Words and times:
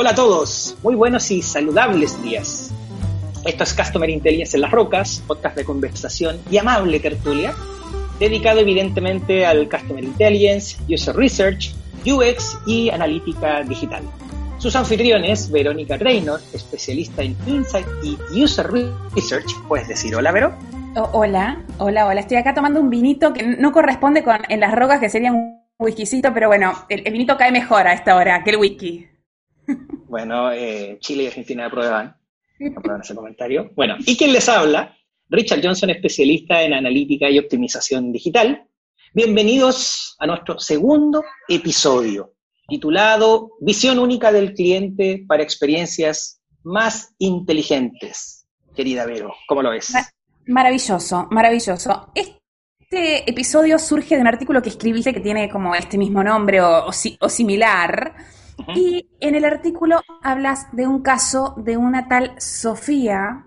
Hola 0.00 0.10
a 0.10 0.14
todos, 0.14 0.76
muy 0.84 0.94
buenos 0.94 1.28
y 1.32 1.42
saludables 1.42 2.22
días. 2.22 2.72
Esto 3.44 3.64
es 3.64 3.74
Customer 3.74 4.08
Intelligence 4.08 4.56
en 4.56 4.60
las 4.60 4.70
Rocas, 4.70 5.24
podcast 5.26 5.56
de 5.56 5.64
conversación 5.64 6.38
y 6.52 6.56
amable 6.56 7.00
tertulia, 7.00 7.52
dedicado 8.20 8.60
evidentemente 8.60 9.44
al 9.44 9.68
Customer 9.68 10.04
Intelligence, 10.04 10.76
User 10.88 11.16
Research, 11.16 11.74
UX 12.06 12.56
y 12.64 12.90
analítica 12.90 13.64
digital. 13.64 14.04
Sus 14.58 14.76
anfitriones, 14.76 15.50
Verónica 15.50 15.96
Reynor, 15.96 16.42
especialista 16.52 17.24
en 17.24 17.36
Insight 17.48 17.88
y 18.04 18.40
User 18.40 18.68
Research. 18.70 19.50
¿Puedes 19.66 19.88
decir 19.88 20.14
hola, 20.14 20.30
Vero? 20.30 20.54
hola, 21.12 21.60
hola, 21.78 22.06
hola. 22.06 22.20
Estoy 22.20 22.36
acá 22.36 22.54
tomando 22.54 22.80
un 22.80 22.88
vinito 22.88 23.32
que 23.32 23.42
no 23.42 23.72
corresponde 23.72 24.22
con 24.22 24.42
en 24.48 24.60
las 24.60 24.72
rocas, 24.76 25.00
que 25.00 25.10
sería 25.10 25.32
un 25.32 25.60
whiskycito, 25.76 26.32
pero 26.32 26.46
bueno, 26.46 26.84
el, 26.88 27.02
vinito 27.10 27.36
cae 27.36 27.50
mejor 27.50 27.88
a 27.88 27.94
esta 27.94 28.14
hora 28.14 28.44
que 28.44 28.50
el 28.50 28.58
whisky. 28.58 29.17
Bueno, 30.08 30.50
eh, 30.52 30.98
Chile 31.00 31.24
y 31.24 31.26
Argentina 31.26 31.66
aprueban, 31.66 32.16
aprueban 32.76 33.02
ese 33.02 33.14
comentario. 33.14 33.70
Bueno, 33.74 33.96
¿y 33.98 34.16
quién 34.16 34.32
les 34.32 34.48
habla? 34.48 34.96
Richard 35.28 35.60
Johnson, 35.62 35.90
especialista 35.90 36.62
en 36.62 36.72
analítica 36.72 37.28
y 37.28 37.38
optimización 37.38 38.10
digital. 38.10 38.66
Bienvenidos 39.12 40.16
a 40.18 40.26
nuestro 40.26 40.58
segundo 40.58 41.22
episodio, 41.48 42.34
titulado 42.66 43.52
Visión 43.60 43.98
única 43.98 44.32
del 44.32 44.54
cliente 44.54 45.24
para 45.28 45.42
experiencias 45.42 46.40
más 46.62 47.14
inteligentes. 47.18 48.46
Querida 48.74 49.04
Vero, 49.04 49.34
¿cómo 49.46 49.62
lo 49.62 49.70
ves? 49.70 49.92
Maravilloso, 50.46 51.28
maravilloso. 51.30 52.10
Este 52.14 53.28
episodio 53.28 53.78
surge 53.78 54.14
de 54.14 54.22
un 54.22 54.28
artículo 54.28 54.62
que 54.62 54.70
escribiste 54.70 55.12
que 55.12 55.20
tiene 55.20 55.50
como 55.50 55.74
este 55.74 55.98
mismo 55.98 56.22
nombre 56.24 56.60
o, 56.62 56.90
similar. 56.92 58.14
Y 58.74 59.08
en 59.20 59.34
el 59.34 59.44
artículo 59.44 60.00
hablas 60.22 60.66
de 60.72 60.86
un 60.86 61.02
caso 61.02 61.54
de 61.58 61.76
una 61.76 62.08
tal 62.08 62.34
Sofía, 62.38 63.46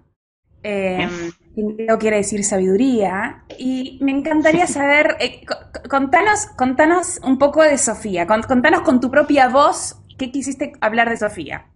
eh, 0.63 1.09
que 1.55 1.85
no 1.85 1.97
quiere 1.97 2.17
decir 2.17 2.43
sabiduría, 2.43 3.43
y 3.57 3.99
me 4.01 4.11
encantaría 4.11 4.67
saber, 4.67 5.17
eh, 5.19 5.41
contanos, 5.89 6.47
contanos 6.57 7.19
un 7.23 7.37
poco 7.37 7.61
de 7.63 7.77
Sofía, 7.77 8.25
contanos 8.25 8.81
con 8.81 8.99
tu 8.99 9.11
propia 9.11 9.49
voz 9.49 9.97
qué 10.17 10.31
quisiste 10.31 10.73
hablar 10.81 11.09
de 11.09 11.17
Sofía. 11.17 11.67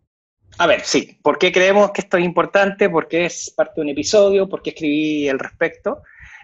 A 0.57 0.67
ver, 0.67 0.81
sí, 0.81 1.19
¿por 1.21 1.37
qué 1.37 1.51
creemos 1.51 1.91
que 1.91 2.01
esto 2.01 2.17
es 2.17 2.23
importante? 2.23 2.89
Porque 2.89 3.25
es 3.25 3.51
parte 3.55 3.73
de 3.75 3.81
un 3.81 3.89
episodio, 3.89 4.47
porque 4.47 4.69
escribí 4.69 5.27
al 5.27 5.39
respecto. 5.39 6.03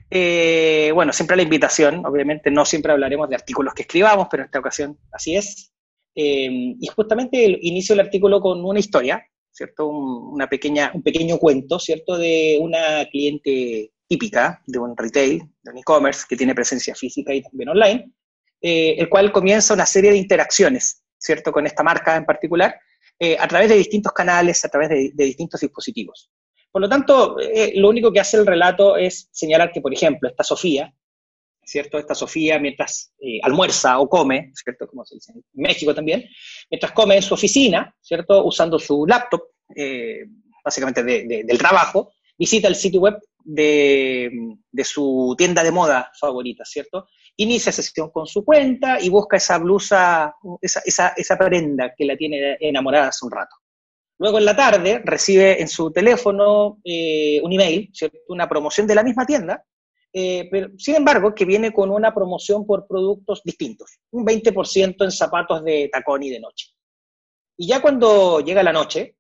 Eh, 0.09 0.91
bueno, 0.93 1.13
siempre 1.13 1.37
la 1.37 1.43
invitación, 1.43 2.05
obviamente 2.05 2.51
no 2.51 2.65
siempre 2.65 2.91
hablaremos 2.91 3.29
de 3.29 3.35
artículos 3.35 3.73
que 3.73 3.83
escribamos, 3.83 4.27
pero 4.29 4.43
en 4.43 4.47
esta 4.47 4.59
ocasión 4.59 4.97
así 5.13 5.37
es. 5.37 5.70
Eh, 6.15 6.75
y 6.79 6.87
justamente 6.87 7.57
inicio 7.61 7.93
el 7.93 8.01
artículo 8.01 8.41
con 8.41 8.63
una 8.63 8.79
historia, 8.79 9.25
¿cierto? 9.51 9.87
Un, 9.87 10.33
una 10.33 10.47
pequeña, 10.47 10.91
un 10.93 11.03
pequeño 11.03 11.37
cuento, 11.37 11.79
¿cierto? 11.79 12.17
De 12.17 12.57
una 12.59 13.05
cliente 13.09 13.91
típica 14.11 14.61
de 14.67 14.77
un 14.77 14.97
retail, 14.97 15.41
de 15.63 15.71
un 15.71 15.77
e-commerce, 15.77 16.25
que 16.27 16.35
tiene 16.35 16.53
presencia 16.53 16.93
física 16.93 17.33
y 17.33 17.41
también 17.41 17.69
online, 17.69 18.11
eh, 18.61 18.95
el 18.97 19.07
cual 19.07 19.31
comienza 19.31 19.73
una 19.73 19.85
serie 19.85 20.11
de 20.11 20.17
interacciones, 20.17 21.01
¿cierto? 21.17 21.53
Con 21.53 21.65
esta 21.65 21.81
marca 21.81 22.17
en 22.17 22.25
particular, 22.25 22.77
eh, 23.17 23.37
a 23.39 23.47
través 23.47 23.69
de 23.69 23.77
distintos 23.77 24.11
canales, 24.11 24.65
a 24.65 24.69
través 24.69 24.89
de, 24.89 25.13
distintos 25.15 25.61
dispositivos. 25.61 26.29
Por 26.69 26.81
lo 26.81 26.89
tanto, 26.89 27.39
eh, 27.39 27.71
lo 27.75 27.87
único 27.87 28.11
que 28.11 28.19
hace 28.19 28.35
el 28.35 28.45
relato 28.45 28.97
es 28.97 29.29
señalar 29.31 29.71
que, 29.71 29.79
por 29.79 29.93
ejemplo, 29.93 30.27
esta 30.27 30.43
Sofía, 30.43 30.93
¿cierto? 31.71 31.97
Esta 31.97 32.15
Sofía, 32.15 32.59
mientras 32.59 33.13
eh, 33.19 33.39
almuerza 33.43 33.99
o 33.99 34.09
come, 34.09 34.51
¿cierto? 34.53 34.87
Como 34.87 35.05
se 35.05 35.15
dice 35.15 35.31
en 35.33 35.43
México 35.53 35.95
también, 35.95 36.25
mientras 36.69 36.91
come 36.91 37.15
en 37.15 37.21
su 37.21 37.33
oficina, 37.33 37.95
¿cierto? 38.01 38.43
Usando 38.43 38.77
su 38.77 39.05
laptop, 39.07 39.41
básicamente 40.65 41.01
del 41.01 41.57
trabajo, 41.57 42.11
visita 42.37 42.67
el 42.67 42.75
sitio 42.75 42.99
web 42.99 43.17
de, 43.43 44.29
de, 44.69 44.83
su 44.83 45.33
tienda 45.37 45.63
de 45.63 45.71
moda 45.71 46.11
favorita, 46.19 46.65
¿cierto? 46.65 47.07
inicia 47.37 47.71
sesión 47.71 48.09
con 48.11 48.27
su 48.27 48.43
cuenta 48.43 48.99
y 48.99 49.09
busca 49.09 49.37
esa 49.37 49.57
blusa, 49.57 50.35
esa, 50.61 51.13
esa, 51.15 51.37
prenda 51.37 51.93
que 51.95 52.05
la 52.05 52.15
tiene 52.15 52.57
enamorada 52.59 53.07
hace 53.07 53.25
un 53.25 53.31
rato. 53.31 53.55
Luego 54.19 54.37
en 54.37 54.45
la 54.45 54.55
tarde 54.55 55.01
recibe 55.03 55.61
en 55.61 55.67
su 55.67 55.91
teléfono 55.91 56.79
eh, 56.83 57.41
un 57.43 57.51
email, 57.51 57.91
una 58.27 58.47
promoción 58.47 58.85
de 58.85 58.95
la 58.95 59.03
misma 59.03 59.25
tienda, 59.25 59.63
eh, 60.13 60.47
pero 60.51 60.69
sin 60.77 60.95
embargo 60.95 61.33
que 61.33 61.45
viene 61.45 61.71
con 61.71 61.89
una 61.89 62.13
promoción 62.13 62.65
por 62.65 62.87
productos 62.87 63.41
distintos, 63.43 63.99
un 64.11 64.25
20% 64.25 65.03
en 65.03 65.11
zapatos 65.11 65.63
de 65.63 65.89
tacón 65.91 66.23
y 66.23 66.29
de 66.29 66.39
noche. 66.39 66.67
Y 67.57 67.67
ya 67.67 67.81
cuando 67.81 68.39
llega 68.41 68.63
la 68.63 68.73
noche, 68.73 69.17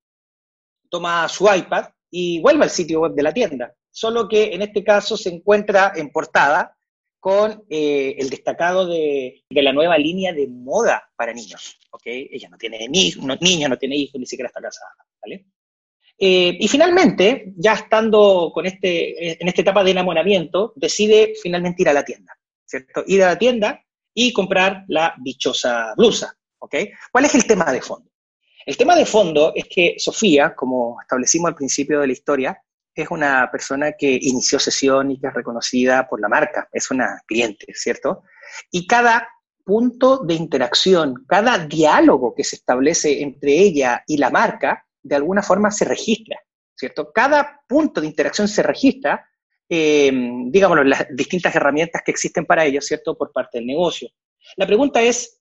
toma 0.89 1.27
su 1.29 1.47
iPad 1.53 1.85
y 2.09 2.41
vuelve 2.41 2.65
al 2.65 2.69
sitio 2.69 3.01
web 3.01 3.13
de 3.13 3.23
la 3.23 3.33
tienda, 3.33 3.73
solo 3.89 4.27
que 4.27 4.53
en 4.53 4.61
este 4.61 4.83
caso 4.83 5.15
se 5.15 5.29
encuentra 5.29 5.93
en 5.95 6.09
portada 6.11 6.77
con 7.21 7.63
eh, 7.69 8.15
el 8.17 8.29
destacado 8.29 8.87
de, 8.87 9.43
la 9.49 9.71
nueva 9.71 9.97
línea 9.97 10.33
de 10.33 10.47
moda 10.47 11.09
para 11.15 11.33
niños. 11.33 11.77
¿okay? 11.91 12.27
Ella 12.31 12.49
no 12.49 12.57
tiene 12.57 12.87
ni, 12.89 13.11
no, 13.11 13.35
niños, 13.35 13.69
no 13.69 13.77
tiene 13.77 13.95
hijos, 13.95 14.19
ni 14.19 14.25
siquiera 14.25 14.47
está 14.47 14.59
casada. 14.59 14.91
¿vale? 15.21 15.45
Eh, 16.23 16.55
y 16.59 16.67
finalmente, 16.67 17.51
ya 17.57 17.73
estando 17.73 18.51
con 18.53 18.67
este, 18.67 19.41
en 19.41 19.47
esta 19.47 19.61
etapa 19.61 19.83
de 19.83 19.89
enamoramiento, 19.89 20.71
decide 20.75 21.33
finalmente 21.41 21.81
ir 21.81 21.89
a 21.89 21.93
la 21.93 22.05
tienda, 22.05 22.37
¿cierto? 22.63 23.03
Ir 23.07 23.23
a 23.23 23.29
la 23.29 23.39
tienda 23.39 23.83
y 24.13 24.31
comprar 24.31 24.85
la 24.87 25.15
dichosa 25.17 25.95
blusa. 25.97 26.37
¿okay? 26.59 26.91
¿Cuál 27.11 27.25
es 27.25 27.33
el 27.33 27.47
tema 27.47 27.71
de 27.71 27.81
fondo? 27.81 28.11
El 28.67 28.77
tema 28.77 28.95
de 28.95 29.07
fondo 29.07 29.51
es 29.55 29.65
que 29.67 29.95
Sofía, 29.97 30.53
como 30.53 31.01
establecimos 31.01 31.49
al 31.49 31.55
principio 31.55 31.99
de 31.99 32.05
la 32.05 32.13
historia, 32.13 32.61
es 32.93 33.09
una 33.09 33.49
persona 33.51 33.93
que 33.93 34.19
inició 34.21 34.59
sesión 34.59 35.09
y 35.09 35.19
que 35.19 35.25
es 35.25 35.33
reconocida 35.33 36.07
por 36.07 36.21
la 36.21 36.29
marca, 36.29 36.69
es 36.71 36.91
una 36.91 37.19
cliente, 37.25 37.65
¿cierto? 37.73 38.21
Y 38.69 38.85
cada 38.85 39.27
punto 39.65 40.19
de 40.19 40.35
interacción, 40.35 41.25
cada 41.27 41.57
diálogo 41.65 42.35
que 42.35 42.43
se 42.43 42.57
establece 42.57 43.23
entre 43.23 43.57
ella 43.57 44.03
y 44.05 44.17
la 44.17 44.29
marca, 44.29 44.85
de 45.01 45.15
alguna 45.15 45.41
forma 45.41 45.71
se 45.71 45.85
registra, 45.85 46.39
¿cierto? 46.75 47.11
Cada 47.13 47.61
punto 47.67 48.01
de 48.01 48.07
interacción 48.07 48.47
se 48.47 48.63
registra, 48.63 49.27
eh, 49.69 50.11
digámoslo, 50.47 50.83
las 50.83 51.07
distintas 51.11 51.55
herramientas 51.55 52.01
que 52.05 52.11
existen 52.11 52.45
para 52.45 52.65
ello, 52.65 52.81
¿cierto? 52.81 53.17
Por 53.17 53.31
parte 53.31 53.57
del 53.57 53.67
negocio. 53.67 54.09
La 54.57 54.67
pregunta 54.67 55.01
es, 55.01 55.39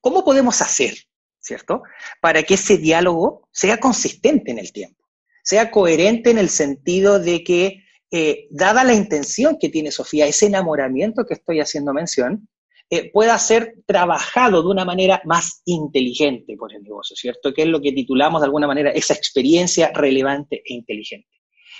¿cómo 0.00 0.24
podemos 0.24 0.60
hacer, 0.62 0.94
¿cierto? 1.38 1.82
Para 2.20 2.42
que 2.42 2.54
ese 2.54 2.78
diálogo 2.78 3.48
sea 3.52 3.78
consistente 3.78 4.50
en 4.50 4.58
el 4.58 4.72
tiempo 4.72 5.00
sea 5.42 5.70
coherente 5.70 6.30
en 6.30 6.38
el 6.38 6.48
sentido 6.48 7.18
de 7.18 7.42
que, 7.44 7.84
eh, 8.10 8.48
dada 8.50 8.84
la 8.84 8.94
intención 8.94 9.56
que 9.60 9.68
tiene 9.68 9.90
Sofía, 9.90 10.26
ese 10.26 10.46
enamoramiento 10.46 11.24
que 11.24 11.34
estoy 11.34 11.60
haciendo 11.60 11.92
mención, 11.92 12.48
eh, 12.92 13.10
pueda 13.12 13.38
ser 13.38 13.76
trabajado 13.86 14.62
de 14.62 14.68
una 14.68 14.84
manera 14.84 15.22
más 15.24 15.62
inteligente 15.64 16.56
por 16.56 16.74
el 16.74 16.82
negocio, 16.82 17.14
¿cierto? 17.14 17.54
Que 17.54 17.62
es 17.62 17.68
lo 17.68 17.80
que 17.80 17.92
titulamos 17.92 18.40
de 18.40 18.46
alguna 18.46 18.66
manera 18.66 18.90
esa 18.90 19.14
experiencia 19.14 19.92
relevante 19.94 20.56
e 20.66 20.74
inteligente. 20.74 21.28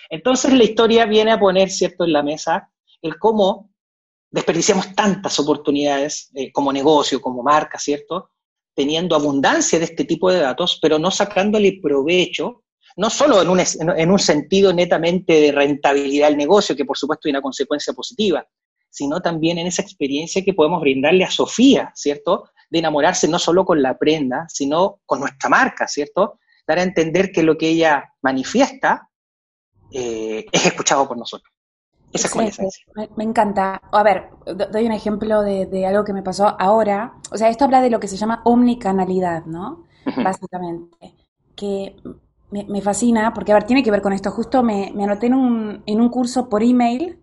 Entonces 0.09 0.53
la 0.53 0.62
historia 0.62 1.06
viene 1.06 1.32
a 1.32 1.41
poner, 1.41 1.69
¿cierto?, 1.69 2.04
en 2.04 2.12
la 2.12 2.22
mesa 2.22 2.70
el 3.03 3.19
cómo 3.19 3.70
desperdiciamos 4.31 4.94
tantas 4.94 5.41
oportunidades 5.41 6.31
eh, 6.34 6.53
como 6.53 6.72
negocio, 6.72 7.20
como 7.20 7.43
marca, 7.43 7.78
¿cierto? 7.78 8.31
Teniendo 8.72 9.16
abundancia 9.16 9.81
de 9.81 9.87
este 9.87 10.04
tipo 10.04 10.31
de 10.31 10.38
datos, 10.38 10.78
pero 10.81 10.99
no 11.00 11.10
sacándole 11.10 11.81
provecho 11.82 12.62
no 12.97 13.09
solo 13.10 13.41
en 13.41 13.49
un, 13.49 13.60
en 13.60 14.10
un 14.10 14.19
sentido 14.19 14.72
netamente 14.72 15.32
de 15.41 15.53
rentabilidad 15.53 16.28
del 16.28 16.37
negocio, 16.37 16.76
que 16.76 16.84
por 16.84 16.99
supuesto 16.99 17.28
hay 17.28 17.31
una 17.31 17.43
consecuencia 17.43 17.93
positiva, 17.94 18.47
sino 18.91 19.21
también 19.21 19.59
en 19.59 19.67
esa 19.67 19.83
experiencia 19.83 20.45
que 20.45 20.55
podemos 20.55 20.81
brindarle 20.81 21.25
a 21.25 21.31
Sofía, 21.31 21.93
¿cierto? 21.95 22.50
De 22.70 22.81
enamorarse 22.81 23.29
no 23.29 23.38
solo 23.38 23.64
con 23.64 23.82
la 23.82 23.97
prenda, 23.97 24.47
sino 24.49 25.00
con 25.06 25.20
nuestra 25.20 25.49
marca, 25.49 25.87
¿cierto? 25.88 26.38
Dar 26.67 26.79
a 26.79 26.82
entender 26.82 27.32
que 27.32 27.43
lo 27.43 27.56
que 27.56 27.69
ella 27.69 28.12
manifiesta 28.23 29.09
eh, 29.93 30.44
es 30.50 30.67
escuchado 30.67 31.09
por 31.09 31.17
nosotros. 31.17 31.53
Esa 32.12 32.26
es 32.26 32.59
esencia. 32.59 32.85
Me, 33.17 33.25
encanta. 33.25 33.81
A 33.93 34.03
ver, 34.03 34.31
doy 34.44 34.85
un 34.85 34.93
ejemplo 34.93 35.43
de, 35.43 35.67
de, 35.67 35.87
algo 35.87 36.05
que 36.05 36.12
me 36.12 36.25
pasó 36.25 36.56
ahora. 36.59 37.14
O 37.31 37.37
sea, 37.37 37.49
esto 37.49 37.64
habla 37.64 37.81
de 37.81 37.91
lo 37.91 38.00
que 38.00 38.09
se 38.09 38.17
llama 38.17 38.43
omnicanalidad, 38.44 39.44
¿no? 39.44 39.85
Básicamente. 40.05 41.14
Que 41.55 41.94
me, 42.50 42.81
fascina, 42.81 43.32
porque 43.32 43.53
a 43.53 43.55
ver, 43.55 43.64
tiene 43.64 43.82
que 43.82 43.91
ver 43.91 44.03
con 44.03 44.12
esto. 44.12 44.31
Justo 44.31 44.62
me, 44.62 44.93
anoté 44.99 45.26
en 45.26 45.35
un, 45.35 45.82
en 45.87 46.00
un 46.00 46.09
curso 46.09 46.49
por 46.49 46.62
email 46.62 47.23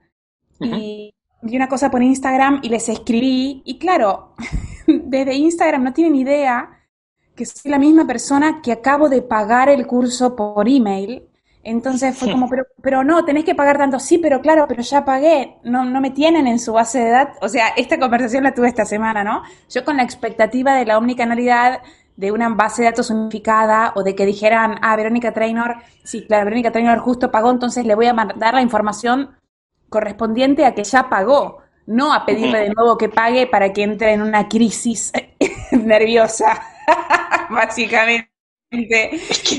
y 0.60 1.14
vi 1.42 1.56
una 1.56 1.68
cosa 1.68 1.92
por 1.92 2.02
Instagram 2.02 2.60
y 2.64 2.70
les 2.70 2.90
escribí. 2.90 3.62
Y 3.66 3.78
claro, 3.78 4.34
desde 4.88 5.36
Instagram 5.36 5.84
no 5.84 5.94
tienen 5.94 6.16
idea 6.16 6.70
que 7.36 7.46
soy 7.46 7.72
la 7.72 7.80
misma 7.80 8.08
persona 8.08 8.62
que 8.62 8.72
acabo 8.72 9.10
de 9.10 9.22
pagar 9.22 9.70
el 9.70 9.86
curso 9.86 10.36
por 10.36 10.68
email. 10.68 11.24
Entonces 11.64 12.18
fue 12.18 12.32
como, 12.32 12.50
pero, 12.50 12.66
pero 12.82 13.04
no, 13.04 13.24
tenés 13.26 13.44
que 13.44 13.56
pagar 13.56 13.78
tanto. 13.78 14.00
Sí, 14.00 14.18
pero 14.18 14.42
claro, 14.42 14.66
pero 14.68 14.82
ya 14.82 15.06
pagué. 15.06 15.58
No, 15.64 15.86
no 15.86 16.02
me 16.02 16.12
tienen 16.12 16.48
en 16.48 16.60
su 16.60 16.74
base 16.74 17.00
de 17.00 17.10
datos. 17.10 17.38
O 17.42 17.50
sea, 17.50 17.70
esta 17.70 18.00
conversación 18.00 18.44
la 18.44 18.54
tuve 18.54 18.68
esta 18.68 18.86
semana, 18.86 19.24
¿no? 19.24 19.44
Yo 19.70 19.86
con 19.86 19.98
la 19.98 20.04
expectativa 20.04 20.76
de 20.76 20.86
la 20.86 20.98
omnicanalidad 20.98 21.82
de 22.16 22.32
una 22.32 22.50
base 22.50 22.82
de 22.82 22.90
datos 22.90 23.12
unificada 23.12 23.94
o 23.96 24.04
de 24.04 24.16
que 24.16 24.26
dijeran, 24.26 24.80
ah, 24.82 24.96
Verónica 24.96 25.34
Trainor, 25.34 25.76
sí, 26.04 26.26
claro, 26.26 26.46
Verónica 26.46 26.72
Trainor 26.72 26.98
justo 26.98 27.30
pagó, 27.30 27.52
entonces 27.52 27.86
le 27.86 27.94
voy 27.94 28.08
a 28.08 28.14
mandar 28.14 28.56
la 28.56 28.64
información 28.64 29.37
correspondiente 29.90 30.66
a 30.66 30.74
que 30.74 30.84
ya 30.84 31.10
pagó, 31.10 31.60
no 31.86 32.14
a 32.14 32.26
pedirle 32.26 32.62
de 32.62 32.70
nuevo 32.70 32.98
que 32.98 33.10
pague 33.10 33.48
para 33.48 33.72
que 33.72 33.84
entre 33.84 34.14
en 34.14 34.22
una 34.22 34.48
crisis 34.48 35.12
nerviosa, 35.72 36.62
básicamente. 37.50 38.30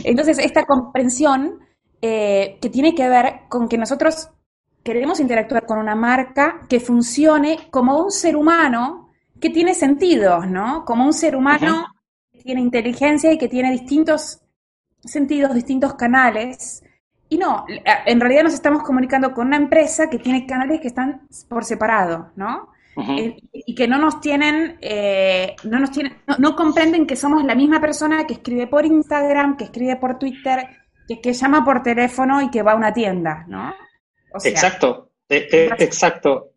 Entonces, 0.05 0.39
esta 0.39 0.65
comprensión 0.65 1.61
eh, 2.03 2.59
que 2.61 2.69
tiene 2.69 2.95
que 2.95 3.09
ver 3.09 3.41
con 3.49 3.69
que 3.69 3.79
nosotros 3.79 4.31
queremos 4.83 5.21
interactuar 5.21 5.67
con 5.67 5.79
una 5.79 5.95
marca 5.95 6.61
que 6.69 6.81
funcione 6.81 7.69
como 7.71 7.99
un 7.99 8.11
ser 8.11 8.37
humano 8.37 9.11
que 9.41 9.51
tiene 9.51 9.75
sentidos, 9.75 10.47
¿no? 10.47 10.85
Como 10.85 11.05
un 11.05 11.13
ser 11.13 11.37
humano 11.37 11.87
que 12.31 12.43
tiene 12.43 12.61
inteligencia 12.61 13.33
y 13.33 13.39
que 13.39 13.49
tiene 13.49 13.71
distintos 13.73 14.41
sentidos, 15.01 15.55
distintos 15.55 15.95
canales. 15.95 16.83
Y 17.29 17.37
no, 17.37 17.67
en 18.07 18.21
realidad 18.21 18.45
nos 18.45 18.55
estamos 18.55 18.83
comunicando 18.83 19.33
con 19.35 19.49
una 19.49 19.57
empresa 19.57 20.09
que 20.09 20.19
tiene 20.19 20.47
canales 20.47 20.81
que 20.81 20.89
están 20.89 21.29
por 21.49 21.65
separado, 21.65 22.31
¿no? 22.37 22.71
Eh, 23.17 23.37
y 23.53 23.77
que 23.77 23.87
no 23.87 23.97
nos 23.99 24.21
tienen, 24.21 24.77
eh, 24.81 25.55
no 25.63 25.79
nos 25.79 25.93
tienen, 25.93 26.17
no, 26.39 26.57
comprenden 26.57 27.07
que 27.07 27.15
somos 27.15 27.45
la 27.45 27.55
misma 27.55 27.81
persona 27.81 28.27
que 28.27 28.35
escribe 28.35 28.67
por 28.67 28.85
Instagram, 28.85 29.57
que 29.57 29.65
escribe 29.65 29.97
por 29.97 30.19
Twitter, 30.19 30.67
que, 31.07 31.21
que 31.21 31.33
llama 31.33 31.65
por 31.65 31.85
teléfono 31.85 32.43
y 32.43 32.51
que 32.51 32.63
va 32.63 32.73
a 32.73 32.77
una 32.77 32.93
tienda, 32.93 33.45
¿no? 33.47 33.73
exacto, 34.45 35.11
eh, 35.29 35.49
eh, 35.53 35.71
exacto. 35.79 36.55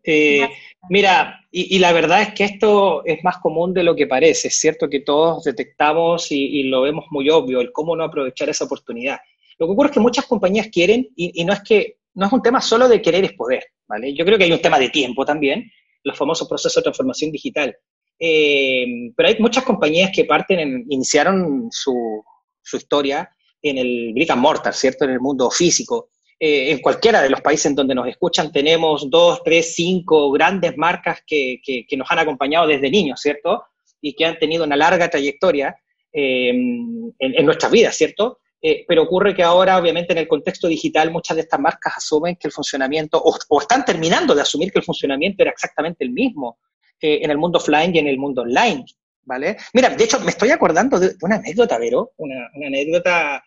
Mira, 0.88 1.46
y, 1.50 1.78
la 1.78 1.92
verdad 1.92 2.22
es 2.22 2.34
que 2.34 2.44
esto 2.44 3.04
es 3.04 3.22
más 3.22 3.38
común 3.38 3.72
de 3.72 3.84
lo 3.84 3.94
que 3.94 4.06
parece. 4.06 4.48
Es 4.48 4.58
cierto 4.58 4.88
que 4.88 5.00
todos 5.00 5.44
detectamos 5.44 6.32
y, 6.32 6.64
lo 6.64 6.82
vemos 6.82 7.04
muy 7.10 7.30
obvio, 7.30 7.60
el 7.60 7.72
cómo 7.72 7.94
no 7.94 8.04
aprovechar 8.04 8.48
esa 8.48 8.64
oportunidad. 8.64 9.20
Lo 9.62 9.68
que 9.68 9.72
ocurre 9.74 9.90
es 9.90 9.94
que 9.94 10.00
muchas 10.00 10.26
compañías 10.26 10.66
quieren, 10.72 11.08
y, 11.14 11.44
no 11.44 11.52
es 11.52 11.62
que 11.62 11.98
no 12.14 12.26
es 12.26 12.32
un 12.32 12.42
tema 12.42 12.60
solo 12.60 12.88
de 12.88 13.00
querer 13.00 13.24
es 13.24 13.34
poder, 13.34 13.62
¿vale? 13.86 14.12
Yo 14.12 14.24
creo 14.24 14.36
que 14.36 14.42
hay 14.42 14.50
un 14.50 14.60
tema 14.60 14.76
de 14.76 14.88
tiempo 14.88 15.24
también, 15.24 15.70
los 16.02 16.18
famosos 16.18 16.48
procesos 16.48 16.74
de 16.74 16.82
transformación 16.82 17.30
digital. 17.30 17.76
pero 18.18 19.28
hay 19.28 19.36
muchas 19.38 19.62
compañías 19.62 20.10
que 20.12 20.24
parten, 20.24 20.84
iniciaron 20.88 21.68
su, 21.70 22.24
historia 22.72 23.30
en 23.62 23.78
el 23.78 24.12
brick 24.14 24.30
and 24.30 24.42
mortar, 24.42 24.74
¿cierto? 24.74 25.04
En 25.04 25.12
el 25.12 25.20
mundo 25.20 25.48
físico. 25.48 26.08
Eh, 26.40 26.72
en 26.72 26.80
cualquiera 26.80 27.22
de 27.22 27.30
los 27.30 27.40
países 27.40 27.66
en 27.66 27.76
donde 27.76 27.94
nos 27.94 28.08
escuchan 28.08 28.50
tenemos 28.50 29.08
dos, 29.08 29.42
tres, 29.44 29.76
cinco 29.76 30.32
grandes 30.32 30.76
marcas 30.76 31.22
que, 31.24 31.60
nos 31.96 32.10
han 32.10 32.18
acompañado 32.18 32.66
desde 32.66 32.90
niños, 32.90 33.20
¿cierto? 33.20 33.62
Y 34.00 34.14
que 34.14 34.24
han 34.24 34.40
tenido 34.40 34.64
una 34.64 34.74
larga 34.74 35.08
trayectoria 35.08 35.76
eh, 36.12 36.48
en, 36.48 37.46
nuestras 37.46 37.70
vidas, 37.70 37.96
¿cierto? 37.96 38.40
Eh, 38.62 38.84
pero 38.86 39.02
ocurre 39.02 39.34
que 39.34 39.42
ahora, 39.42 39.76
obviamente, 39.76 40.12
en 40.12 40.18
el 40.18 40.28
contexto 40.28 40.68
digital, 40.68 41.10
muchas 41.10 41.36
de 41.36 41.42
estas 41.42 41.58
marcas 41.58 41.94
asumen 41.96 42.36
que 42.36 42.46
el 42.46 42.52
funcionamiento, 42.52 43.20
o, 43.20 43.60
están 43.60 43.84
terminando 43.84 44.34
de 44.34 44.42
asumir 44.42 44.70
que 44.70 44.78
el 44.78 44.84
funcionamiento 44.84 45.42
era 45.42 45.50
exactamente 45.50 46.04
el 46.04 46.10
mismo 46.10 46.58
en 47.04 47.28
el 47.32 47.36
mundo 47.36 47.58
offline 47.58 47.92
y 47.92 47.98
en 47.98 48.06
el 48.06 48.16
mundo 48.16 48.42
online, 48.42 48.84
¿vale? 49.24 49.56
Mira, 49.74 49.88
de 49.88 50.04
hecho, 50.04 50.20
me 50.20 50.30
estoy 50.30 50.50
acordando 50.50 51.00
de, 51.00 51.16
una 51.22 51.34
anécdota, 51.34 51.76
Vero, 51.76 52.12
una, 52.16 52.48
una 52.54 52.68
anécdota 52.68 53.42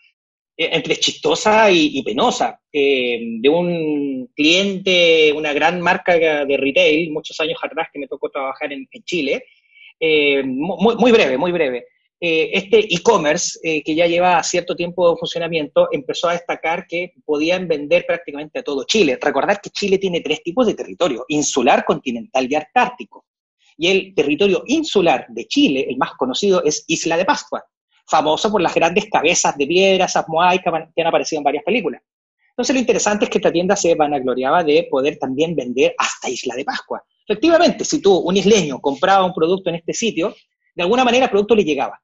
eh, 0.58 0.70
entre 0.72 0.96
chistosa 0.96 1.70
y, 1.70 2.02
penosa, 2.04 2.62
eh, 2.72 3.20
de 3.42 3.50
un 3.50 4.32
cliente, 4.34 5.34
una 5.34 5.52
gran 5.52 5.82
marca 5.82 6.18
de 6.18 6.58
retail, 6.58 7.12
muchos 7.12 7.38
años 7.42 7.60
atrás 7.62 7.90
que 7.92 8.00
me 8.00 8.08
tocó 8.08 8.30
trabajar 8.30 8.72
en, 8.72 8.88
Chile, 9.04 9.44
eh, 10.00 10.44
muy, 10.46 11.12
breve, 11.12 11.38
muy 11.38 11.52
breve. 11.52 11.88
Este 12.20 12.94
e-commerce, 12.94 13.60
que 13.84 13.96
ya 13.96 14.08
lleva 14.08 14.42
cierto 14.42 14.76
tiempo 14.76 15.12
de 15.12 15.18
funcionamiento, 15.18 15.90
empezó 15.92 16.30
a 16.30 16.34
destacar 16.34 16.88
que 16.88 17.14
podían 17.26 17.68
vender 17.68 18.06
prácticamente 18.06 18.60
a 18.60 18.64
todo 18.64 18.86
Chile. 18.86 19.18
Recordad 19.22 19.60
que 19.62 19.70
Chile 19.70 19.98
tiene 19.98 20.22
tres 20.22 20.42
tipos 20.42 20.66
de 20.66 20.74
territorio, 20.74 21.26
insular, 21.28 21.86
continental 21.86 22.48
y 22.50 22.56
antártico. 22.56 23.26
Y 23.78 23.90
el 23.90 24.16
territorio 24.16 24.64
insular 24.68 25.26
de 25.30 25.46
Chile, 25.46 25.86
el 25.90 25.98
más 25.98 26.14
conocido, 26.14 26.64
es 26.64 26.86
Isla 26.88 27.18
de 27.18 27.26
Pascua 27.26 27.64
famoso 28.08 28.52
por 28.52 28.62
las 28.62 28.74
grandes 28.74 29.06
cabezas 29.10 29.58
de 29.58 29.66
piedra, 29.66 30.06
esas 30.06 30.26
moaicas 30.28 30.90
que 30.96 31.02
han 31.02 31.08
aparecido 31.08 31.40
en 31.40 31.44
varias 31.44 31.64
películas. 31.64 32.02
Entonces 32.50 32.76
lo 32.76 32.80
interesante 32.80 33.26
es 33.26 33.32
que 33.32 33.40
esta 33.40 33.52
tienda 33.52 33.76
se 33.76 33.96
vanagloriaba 33.96 34.64
de 34.64 34.88
poder 34.90 35.18
también 35.18 35.56
vender 35.56 35.96
hasta 35.98 36.30
Isla 36.30 36.56
de 36.56 36.64
Pascua. 36.64 37.04
Efectivamente, 37.28 37.84
si 37.84 38.02
tú, 38.02 38.16
un 38.16 38.38
isleño, 38.38 38.80
compraba 38.80 39.26
un 39.26 39.34
producto 39.34 39.70
en 39.72 39.78
este 39.78 39.94
sitio, 39.94 40.36
de 40.76 40.84
alguna 40.84 41.04
manera 41.04 41.26
el 41.26 41.32
producto 41.32 41.56
le 41.56 41.64
llegaba. 41.64 42.00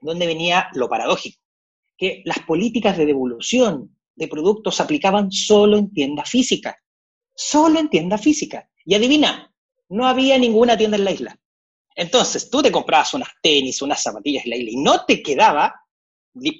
Donde 0.00 0.26
venía 0.26 0.68
lo 0.74 0.88
paradójico, 0.88 1.40
que 1.96 2.22
las 2.24 2.40
políticas 2.40 2.96
de 2.96 3.06
devolución 3.06 3.96
de 4.14 4.28
productos 4.28 4.76
se 4.76 4.82
aplicaban 4.82 5.30
solo 5.30 5.76
en 5.76 5.92
tienda 5.92 6.24
física. 6.24 6.76
Solo 7.34 7.78
en 7.78 7.88
tienda 7.88 8.18
física. 8.18 8.68
Y 8.84 8.94
adivina, 8.94 9.52
no 9.88 10.06
había 10.06 10.38
ninguna 10.38 10.76
tienda 10.76 10.96
en 10.96 11.04
la 11.04 11.10
isla. 11.10 11.38
Entonces, 11.94 12.50
tú 12.50 12.62
te 12.62 12.72
comprabas 12.72 13.14
unas 13.14 13.28
tenis, 13.42 13.80
unas 13.82 14.02
zapatillas 14.02 14.44
en 14.44 14.50
la 14.50 14.56
isla 14.56 14.70
y 14.70 14.76
no 14.76 15.04
te 15.04 15.22
quedaba, 15.22 15.74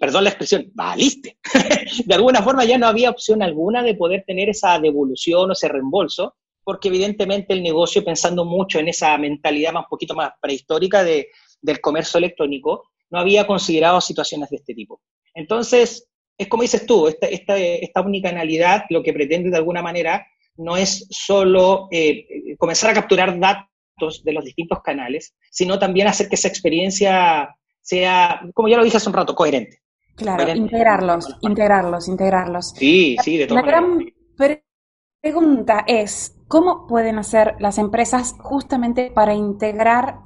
perdón 0.00 0.24
la 0.24 0.30
expresión, 0.30 0.70
valiste. 0.74 1.38
de 2.04 2.14
alguna 2.14 2.42
forma 2.42 2.64
ya 2.64 2.78
no 2.78 2.86
había 2.86 3.10
opción 3.10 3.42
alguna 3.42 3.82
de 3.82 3.94
poder 3.94 4.24
tener 4.26 4.48
esa 4.48 4.78
devolución 4.78 5.50
o 5.50 5.52
ese 5.52 5.68
reembolso, 5.68 6.36
porque 6.64 6.88
evidentemente 6.88 7.52
el 7.52 7.62
negocio, 7.62 8.04
pensando 8.04 8.44
mucho 8.44 8.78
en 8.78 8.88
esa 8.88 9.16
mentalidad 9.18 9.72
más 9.72 9.84
un 9.84 9.90
poquito 9.90 10.14
más 10.14 10.32
prehistórica 10.40 11.04
de, 11.04 11.28
del 11.60 11.80
comercio 11.80 12.18
electrónico, 12.18 12.90
no 13.10 13.18
había 13.18 13.46
considerado 13.46 14.00
situaciones 14.00 14.50
de 14.50 14.56
este 14.56 14.74
tipo. 14.74 15.00
Entonces, 15.34 16.08
es 16.38 16.48
como 16.48 16.62
dices 16.62 16.86
tú, 16.86 17.08
esta, 17.08 17.26
esta, 17.26 17.56
esta 17.56 18.00
unicanalidad 18.02 18.84
lo 18.90 19.02
que 19.02 19.12
pretende 19.12 19.50
de 19.50 19.56
alguna 19.56 19.82
manera 19.82 20.26
no 20.56 20.76
es 20.76 21.06
solo 21.10 21.88
eh, 21.90 22.56
comenzar 22.58 22.90
a 22.90 22.94
capturar 22.94 23.38
datos 23.38 24.22
de 24.24 24.32
los 24.32 24.44
distintos 24.44 24.80
canales, 24.82 25.34
sino 25.50 25.78
también 25.78 26.08
hacer 26.08 26.28
que 26.28 26.34
esa 26.34 26.48
experiencia 26.48 27.56
sea, 27.80 28.40
como 28.54 28.68
ya 28.68 28.76
lo 28.76 28.84
dije 28.84 28.96
hace 28.96 29.08
un 29.08 29.14
rato, 29.14 29.34
coherente. 29.34 29.80
Claro, 30.16 30.50
integrarlos, 30.50 31.28
integrarlos, 31.42 32.08
integrarlos. 32.08 32.70
Sí, 32.70 33.16
sí, 33.22 33.36
de 33.36 33.46
todo. 33.46 33.58
La 33.58 33.66
gran 33.66 33.98
pregunta 35.20 35.84
es, 35.86 36.36
¿cómo 36.48 36.86
pueden 36.86 37.18
hacer 37.18 37.54
las 37.58 37.76
empresas 37.78 38.34
justamente 38.38 39.10
para 39.10 39.34
integrar 39.34 40.20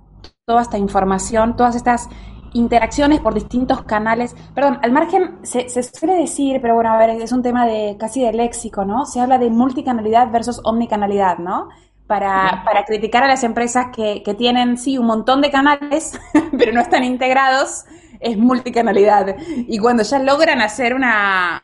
toda 0.47 0.63
esta 0.63 0.79
información, 0.79 1.57
todas 1.57 1.75
estas 1.75 2.09
interacciones 2.53 3.21
por 3.21 3.35
distintos 3.35 3.83
canales. 3.83 4.35
Perdón, 4.55 4.79
al 4.83 4.93
margen 4.93 5.39
se, 5.43 5.69
se, 5.69 5.83
suele 5.83 6.15
decir, 6.15 6.61
pero 6.61 6.75
bueno, 6.75 6.93
a 6.93 6.99
ver, 6.99 7.11
es 7.11 7.33
un 7.33 7.43
tema 7.43 7.67
de 7.67 7.97
casi 7.99 8.23
de 8.23 8.33
léxico, 8.33 8.85
¿no? 8.85 9.07
Se 9.07 9.21
habla 9.21 9.39
de 9.39 9.51
multicanalidad 9.51 10.31
versus 10.31 10.61
omnicanalidad, 10.65 11.39
¿no? 11.39 11.69
para, 12.11 12.65
para 12.65 12.85
criticar 12.85 13.23
a 13.23 13.29
las 13.29 13.45
empresas 13.45 13.87
que, 13.95 14.25
que 14.25 14.35
tienen, 14.35 14.77
sí, 14.79 14.99
un 14.99 15.07
montón 15.07 15.41
de 15.41 15.53
canales, 15.53 16.19
pero 16.59 16.73
no 16.73 16.81
están 16.81 17.05
integrados, 17.05 17.85
es 18.19 18.37
multicanalidad. 18.37 19.37
Y 19.47 19.79
cuando 19.79 20.03
ya 20.03 20.19
logran 20.19 20.61
hacer 20.61 20.93
una, 20.93 21.63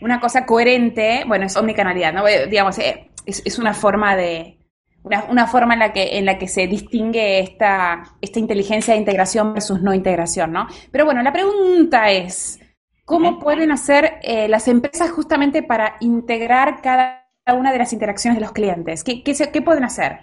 una 0.00 0.20
cosa 0.20 0.46
coherente, 0.46 1.24
bueno, 1.26 1.46
es 1.46 1.56
omnicanalidad, 1.56 2.12
¿no? 2.12 2.28
Eh, 2.28 2.46
digamos, 2.46 2.78
eh, 2.78 3.10
es, 3.26 3.42
es 3.44 3.58
una 3.58 3.74
forma 3.74 4.14
de, 4.14 4.56
una, 5.02 5.24
una, 5.24 5.46
forma 5.46 5.74
en 5.74 5.80
la 5.80 5.92
que, 5.92 6.18
en 6.18 6.24
la 6.24 6.38
que 6.38 6.48
se 6.48 6.66
distingue 6.66 7.40
esta, 7.40 8.16
esta 8.20 8.38
inteligencia 8.38 8.94
de 8.94 9.00
integración 9.00 9.54
versus 9.54 9.80
no 9.82 9.94
integración, 9.94 10.52
¿no? 10.52 10.66
Pero 10.90 11.04
bueno, 11.04 11.22
la 11.22 11.32
pregunta 11.32 12.10
es, 12.10 12.60
¿cómo 13.04 13.38
pueden 13.38 13.72
hacer 13.72 14.20
eh, 14.22 14.48
las 14.48 14.68
empresas 14.68 15.10
justamente 15.10 15.62
para 15.62 15.96
integrar 16.00 16.80
cada 16.82 17.26
una 17.54 17.72
de 17.72 17.78
las 17.78 17.92
interacciones 17.92 18.38
de 18.38 18.42
los 18.42 18.52
clientes? 18.52 19.02
¿Qué, 19.04 19.22
qué, 19.22 19.62
pueden 19.62 19.84
hacer? 19.84 20.20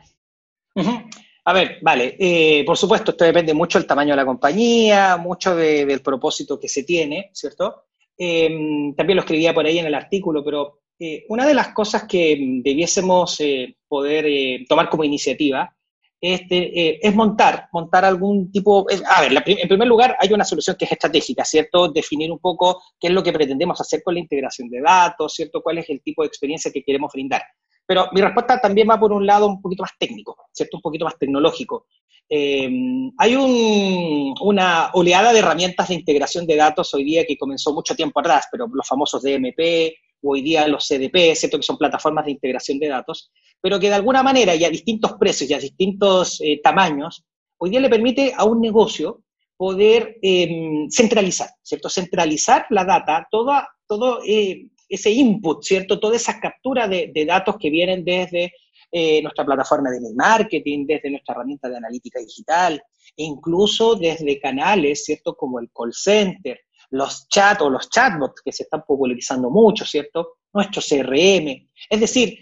A 1.45 1.53
ver, 1.53 1.79
vale, 1.81 2.15
eh, 2.19 2.63
por 2.65 2.77
supuesto, 2.77 3.11
esto 3.11 3.25
depende 3.25 3.53
mucho 3.53 3.79
del 3.79 3.87
tamaño 3.87 4.11
de 4.11 4.17
la 4.17 4.25
compañía, 4.25 5.17
mucho 5.17 5.55
del 5.55 6.01
propósito 6.01 6.59
que 6.59 6.69
se 6.69 6.83
tiene, 6.83 7.31
¿cierto? 7.33 7.88
Em, 8.21 8.93
también 8.95 9.15
lo 9.15 9.21
escribía 9.21 9.53
por 9.53 9.65
ahí 9.65 9.79
en 9.79 9.85
el 9.85 9.95
artículo, 9.95 10.43
pero 10.43 10.81
eh, 10.99 11.23
una 11.29 11.47
de 11.47 11.53
las 11.53 11.69
cosas 11.69 12.03
que 12.03 12.37
debiésemos 12.61 13.39
eh, 13.39 13.77
poder 13.87 14.65
tomar 14.67 14.89
como 14.89 15.05
iniciativa 15.05 15.73
eh, 16.21 16.99
es 17.01 17.15
montar, 17.15 17.69
montar 17.71 18.03
algún 18.03 18.51
tipo, 18.51 18.85
a 19.07 19.21
ver, 19.21 19.41
en 19.45 19.67
primer 19.69 19.87
lugar 19.87 20.17
hay 20.19 20.33
una 20.33 20.43
solución 20.43 20.75
que 20.77 20.83
es 20.83 20.91
estratégica, 20.91 21.45
¿cierto? 21.45 21.87
Definir 21.87 22.29
un 22.29 22.39
poco 22.39 22.81
qué 22.99 23.07
es 23.07 23.13
lo 23.13 23.23
que 23.23 23.31
pretendemos 23.31 23.79
hacer 23.79 24.03
con 24.03 24.15
la 24.15 24.19
integración 24.19 24.69
de 24.69 24.81
datos, 24.81 25.33
¿cierto? 25.33 25.61
¿Cuál 25.61 25.77
es 25.77 25.89
el 25.89 26.01
tipo 26.01 26.21
de 26.21 26.27
experiencia 26.27 26.71
que 26.73 26.83
queremos 26.83 27.13
brindar? 27.13 27.43
Pero 27.89 28.07
mi 28.11 28.21
respuesta 28.21 28.61
también 28.61 28.87
va 28.87 28.99
por 28.99 29.11
un 29.11 29.25
lado 29.25 29.47
un 29.47 29.59
poquito 29.59 29.81
más 29.81 29.93
técnico, 29.97 30.37
¿cierto? 30.53 30.77
Un 30.77 30.81
poquito 30.83 31.05
más 31.05 31.17
tecnológico. 31.17 31.87
Eh, 32.29 32.69
hay 33.17 33.35
una 33.35 34.91
oleada 34.93 35.33
de 35.33 35.39
herramientas 35.39 35.87
de 35.87 35.95
integración 35.95 36.45
de 36.45 36.55
datos 36.55 36.93
hoy 36.93 37.03
día 37.03 37.25
que 37.25 37.35
comenzó 37.35 37.73
mucho 37.73 37.95
tiempo 37.95 38.19
atrás, 38.19 38.45
pero 38.51 38.67
los 38.71 38.87
famosos 38.87 39.23
DMP, 39.23 39.91
hoy 40.21 40.43
día 40.43 40.67
los 40.67 40.87
CDP, 40.87 41.33
¿cierto? 41.33 41.57
Que 41.57 41.63
son 41.63 41.79
plataformas 41.79 42.25
de 42.25 42.31
integración 42.33 42.77
de 42.77 42.89
datos, 42.89 43.31
pero 43.59 43.79
que 43.79 43.89
de 43.89 43.95
alguna 43.95 44.21
manera 44.21 44.53
y 44.53 44.65
a 44.65 44.69
distintos 44.69 45.13
precios 45.13 45.49
y 45.49 45.55
a 45.55 45.59
distintos 45.59 46.39
eh, 46.41 46.61
tamaños, 46.63 47.25
hoy 47.57 47.71
día 47.71 47.79
le 47.79 47.89
permite 47.89 48.33
a 48.37 48.45
un 48.45 48.61
negocio 48.61 49.23
poder 49.57 50.19
em, 50.21 50.87
centralizar, 50.91 51.49
¿cierto? 51.63 51.89
Centralizar 51.89 52.67
la 52.69 52.85
data, 52.85 53.27
toda, 53.31 53.67
todo 53.87 54.19
eh, 54.27 54.67
ese 54.89 55.11
input, 55.11 55.63
¿cierto? 55.63 55.99
Toda 55.99 56.15
esa 56.15 56.39
captura 56.39 56.87
de, 56.87 57.11
datos 57.27 57.57
que 57.57 57.69
vienen 57.69 58.03
desde 58.03 58.51
eh, 58.91 59.21
nuestra 59.21 59.45
plataforma 59.45 59.91
de 59.91 59.99
marketing, 60.15 60.85
desde 60.87 61.11
nuestra 61.11 61.35
herramienta 61.35 61.69
de 61.69 61.77
analítica 61.77 62.19
digital, 62.19 62.81
e 63.15 63.23
incluso 63.23 63.95
desde 63.95 64.39
canales, 64.39 65.05
¿cierto? 65.05 65.35
Como 65.35 65.59
el 65.59 65.69
call 65.71 65.93
center, 65.93 66.59
los 66.91 67.27
chats 67.29 67.61
o 67.61 67.69
los 67.69 67.89
chatbots 67.89 68.41
que 68.43 68.51
se 68.51 68.63
están 68.63 68.83
popularizando 68.85 69.49
mucho, 69.49 69.85
¿cierto? 69.85 70.37
Nuestro 70.51 70.81
CRM. 70.81 71.69
Es 71.89 71.99
decir, 71.99 72.39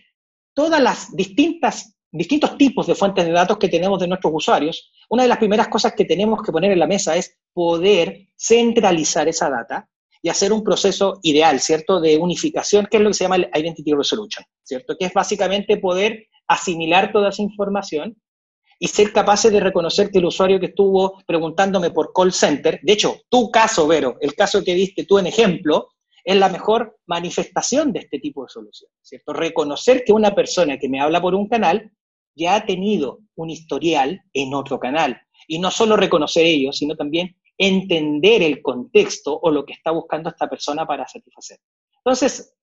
todas 0.54 0.82
las 0.82 1.16
distintas 1.16 1.94
distintos 2.10 2.58
tipos 2.58 2.88
de 2.88 2.96
fuentes 2.96 3.26
de 3.26 3.32
datos 3.32 3.58
que 3.58 3.70
tenemos 3.70 4.00
de 4.00 4.08
nuestros 4.08 4.34
usuarios, 4.34 4.92
una 5.10 5.24
de 5.24 5.30
las 5.30 5.38
primeras 5.38 5.68
cosas 5.68 5.94
que 5.94 6.06
tenemos 6.06 6.42
que 6.42 6.52
poner 6.52 6.72
en 6.72 6.80
la 6.80 6.88
mesa 6.88 7.16
es 7.16 7.38
poder 7.54 8.30
centralizar 8.36 9.28
esa 9.28 9.50
data 9.50 9.90
y 10.22 10.30
hacer 10.30 10.52
un 10.52 10.64
proceso 10.64 11.20
ideal, 11.24 11.60
¿cierto?, 11.60 12.00
de 12.00 12.18
unificación, 12.18 12.88
que 12.90 12.98
es 12.98 13.04
lo 13.04 13.10
que 13.10 13.14
se 13.14 13.24
llama 13.24 13.38
Identity 13.54 13.94
Resolution, 13.94 14.46
¿cierto?, 14.64 14.96
que 15.00 15.06
es 15.06 15.14
básicamente 15.14 15.78
poder 15.78 16.28
asimilar 16.48 17.12
toda 17.12 17.30
esa 17.30 17.42
información 17.42 18.16
y 18.80 18.88
ser 18.88 19.12
capaces 19.12 19.52
de 19.52 19.60
reconocer 19.60 20.12
que 20.12 20.20
el 20.20 20.26
usuario 20.26 20.60
que 20.60 20.68
estuvo 20.68 21.22
preguntándome 21.26 21.92
por 21.92 22.12
call 22.14 22.32
center, 22.32 22.80
de 22.84 22.94
hecho, 22.94 23.18
tu 23.30 23.50
caso, 23.50 23.88
Vero, 23.88 24.18
el 24.22 24.36
caso 24.36 24.64
que 24.64 24.74
diste 24.74 25.06
tú 25.06 25.18
en 25.18 25.28
ejemplo, 25.28 25.90
es 26.24 26.36
la 26.36 26.50
mejor 26.50 26.98
manifestación 27.06 27.94
de 27.94 28.00
este 28.02 28.20
tipo 28.20 28.44
de 28.44 28.50
solución, 28.50 28.92
¿cierto? 29.02 29.32
Reconocer 29.32 30.04
que 30.04 30.12
una 30.12 30.36
persona 30.36 30.78
que 30.78 30.90
me 30.90 31.00
habla 31.00 31.22
por 31.22 31.34
un 31.34 31.48
canal 31.48 31.90
ya 32.36 32.56
ha 32.56 32.66
tenido 32.66 33.20
un 33.36 33.50
historial 33.50 34.22
en 34.34 34.54
otro 34.54 34.78
canal. 34.78 35.22
Y 35.48 35.60
no 35.60 35.72
solo 35.72 35.96
reconocer 35.96 36.46
ello, 36.46 36.74
sino 36.74 36.96
también 36.96 37.38
entender 37.58 38.44
el 38.44 38.62
contexto 38.62 39.38
o 39.42 39.50
lo 39.50 39.66
que 39.66 39.74
está 39.74 39.92
buscando 39.92 40.30
esta 40.30 40.48
persona 40.48 40.86
para 40.86 41.08
satisfacer. 41.08 41.60
Entonces, 41.98 42.56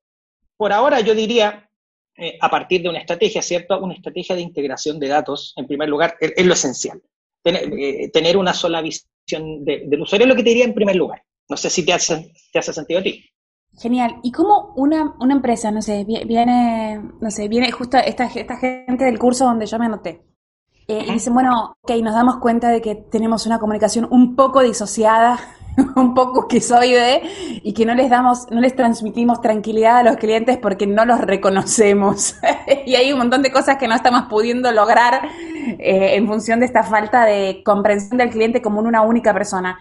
por 0.57 0.73
ahora 0.73 1.01
yo 1.01 1.15
diría, 1.15 1.69
eh, 2.17 2.39
a 2.41 2.49
partir 2.49 2.83
de 2.83 2.89
una 2.89 3.01
estrategia, 3.01 3.43
¿cierto? 3.43 3.79
Una 3.81 3.95
estrategia 3.95 4.37
de 4.37 4.43
integración 4.43 4.99
de 5.01 5.09
datos, 5.09 5.53
en 5.57 5.67
primer 5.67 5.89
lugar, 5.89 6.17
es, 6.21 6.47
lo 6.47 6.55
esencial. 6.55 7.03
Eh, 7.45 8.11
tener, 8.11 8.37
una 8.37 8.55
sola 8.55 8.81
visión 8.81 9.65
del 9.65 10.01
usuario 10.01 10.25
es 10.25 10.29
lo 10.29 10.37
que 10.37 10.45
te 10.45 10.51
diría 10.51 10.65
en 10.65 10.75
primer 10.75 10.97
lugar. 10.97 11.23
No 11.49 11.57
sé 11.57 11.69
si 11.69 11.85
te 11.85 11.93
hace, 11.93 12.33
te 12.53 12.59
hace 12.59 12.73
sentido 12.73 13.01
a 13.01 13.03
ti. 13.03 13.25
Genial. 13.77 14.21
¿Y 14.23 14.31
cómo 14.31 14.73
una, 14.77 15.17
una 15.19 15.35
empresa, 15.35 15.71
no 15.71 15.83
sé, 15.83 16.05
viene, 16.05 17.03
no 17.21 17.31
sé, 17.31 17.49
viene 17.49 17.73
justo 17.73 17.99
esta, 17.99 18.27
esta 18.27 18.57
gente 18.57 19.05
del 19.05 19.19
curso 19.19 19.45
donde 19.45 19.67
yo 19.67 19.79
me 19.79 19.87
anoté? 19.87 20.23
Eh, 20.87 21.05
y 21.09 21.13
dicen, 21.13 21.33
bueno, 21.33 21.77
ok, 21.83 21.93
nos 22.03 22.15
damos 22.15 22.37
cuenta 22.37 22.69
de 22.69 22.81
que 22.83 22.95
tenemos 22.95 23.47
una 23.47 23.59
comunicación 23.59 24.07
un 24.11 24.37
poco 24.37 24.61
disociada, 24.61 25.39
un 25.97 26.15
poco 26.15 26.43
esquizoide, 26.43 27.23
y 27.63 27.73
que 27.73 27.87
no 27.87 27.95
les 27.95 28.11
damos, 28.11 28.51
no 28.51 28.61
les 28.61 28.77
transmitimos 28.77 29.41
tranquilidad 29.41 29.99
a 29.99 30.03
los 30.03 30.17
clientes 30.17 30.59
porque 30.59 30.87
no 30.87 31.05
los 31.05 31.21
reconocemos. 31.21 32.37
y 32.87 32.97
hay 32.97 33.13
un 33.13 33.19
montón 33.19 33.43
de 33.43 33.51
cosas 33.51 33.77
que 33.79 33.89
no 33.89 33.95
estamos 33.95 34.25
pudiendo 34.29 34.71
lograr 34.73 35.29
eh, 35.79 36.17
en 36.17 36.27
función 36.27 36.61
de 36.61 36.67
esta 36.67 36.83
falta 36.83 37.25
de 37.25 37.63
comprensión 37.65 38.19
del 38.19 38.31
cliente 38.31 38.61
como 38.61 38.81
una 38.81 39.03
única 39.03 39.33
persona. 39.33 39.79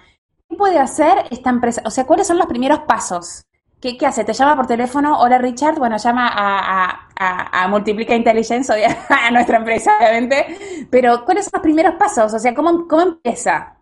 ¿Qué 0.49 0.55
puede 0.55 0.79
hacer 0.79 1.25
esta 1.31 1.49
empresa? 1.49 1.81
O 1.85 1.89
sea, 1.89 2.05
¿cuáles 2.05 2.27
son 2.27 2.37
los 2.37 2.47
primeros 2.47 2.79
pasos? 2.87 3.45
¿Qué, 3.83 3.97
hace? 4.05 4.23
¿Te 4.23 4.31
llama 4.31 4.55
por 4.55 4.65
teléfono? 4.65 5.19
Hola 5.19 5.37
Richard. 5.39 5.77
Bueno, 5.77 5.97
llama 5.97 6.29
a, 6.29 6.85
a, 6.85 7.02
a 7.23 7.67
Multiplica 7.67 8.15
Intelligence, 8.15 8.73
a 9.09 9.31
nuestra 9.31 9.57
empresa, 9.57 9.91
obviamente. 9.99 10.87
Pero, 10.89 11.23
¿cuáles 11.25 11.45
son 11.45 11.51
los 11.55 11.63
primeros 11.63 11.95
pasos? 11.95 12.33
O 12.33 12.39
sea, 12.39 12.53
¿cómo, 12.53 12.87
cómo 12.87 13.01
empieza? 13.01 13.77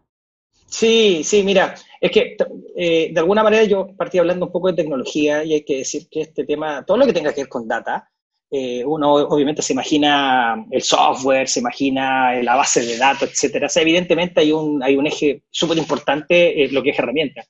Sí, 0.72 1.22
sí, 1.26 1.44
mira, 1.44 1.76
es 2.00 2.12
que 2.12 2.38
eh, 2.78 3.10
de 3.14 3.20
alguna 3.20 3.44
manera 3.44 3.66
yo 3.66 3.88
partí 3.96 4.18
hablando 4.18 4.46
un 4.46 4.52
poco 4.54 4.70
de 4.70 4.82
tecnología 4.82 5.44
y 5.44 5.54
hay 5.54 5.66
que 5.66 5.80
decir 5.80 6.08
que 6.10 6.22
este 6.22 6.46
tema, 6.46 6.86
todo 6.86 6.96
lo 6.96 7.06
que 7.06 7.12
tenga 7.12 7.34
que 7.34 7.42
ver 7.42 7.50
con 7.50 7.68
data, 7.68 8.10
eh, 8.50 8.84
uno 8.86 9.16
obviamente 9.16 9.62
se 9.62 9.74
imagina 9.74 10.66
el 10.72 10.82
software, 10.82 11.50
se 11.50 11.60
imagina 11.60 12.34
la 12.42 12.56
base 12.56 12.86
de 12.86 12.98
datos, 12.98 13.30
etcétera. 13.30 13.68
O 13.68 13.70
sea, 13.70 13.82
evidentemente 13.82 14.40
hay 14.40 14.54
un, 14.54 14.82
hay 14.82 14.96
un 14.96 15.08
eje 15.08 15.44
súper 15.50 15.78
importante, 15.78 16.68
lo 16.72 16.82
que 16.82 16.92
es 16.92 17.00
herramienta. 17.00 17.44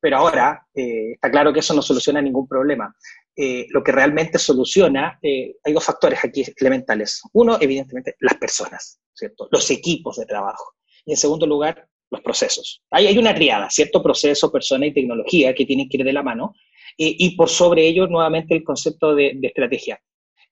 Pero 0.00 0.16
ahora 0.18 0.66
eh, 0.74 1.12
está 1.12 1.30
claro 1.30 1.52
que 1.52 1.60
eso 1.60 1.74
no 1.74 1.82
soluciona 1.82 2.22
ningún 2.22 2.48
problema. 2.48 2.94
Eh, 3.36 3.66
lo 3.70 3.82
que 3.82 3.92
realmente 3.92 4.38
soluciona, 4.38 5.18
eh, 5.22 5.56
hay 5.64 5.72
dos 5.72 5.84
factores 5.84 6.18
aquí 6.24 6.44
elementales. 6.56 7.22
Uno, 7.32 7.56
evidentemente, 7.60 8.16
las 8.20 8.36
personas, 8.36 9.00
¿cierto? 9.14 9.48
Los 9.50 9.70
equipos 9.70 10.16
de 10.16 10.26
trabajo. 10.26 10.74
Y 11.04 11.12
en 11.12 11.16
segundo 11.16 11.46
lugar, 11.46 11.88
los 12.10 12.20
procesos. 12.22 12.82
Ahí 12.90 13.06
hay 13.06 13.16
una 13.18 13.34
triada, 13.34 13.70
¿cierto? 13.70 14.02
Proceso, 14.02 14.50
persona 14.50 14.86
y 14.86 14.92
tecnología 14.92 15.54
que 15.54 15.64
tienen 15.64 15.88
que 15.88 15.96
ir 15.98 16.04
de 16.04 16.12
la 16.12 16.22
mano. 16.22 16.54
y 16.96 17.34
por 17.36 17.48
sobre 17.48 17.86
ello, 17.86 18.08
nuevamente, 18.08 18.54
el 18.54 18.64
concepto 18.64 19.14
de, 19.14 19.38
estrategia. 19.42 19.98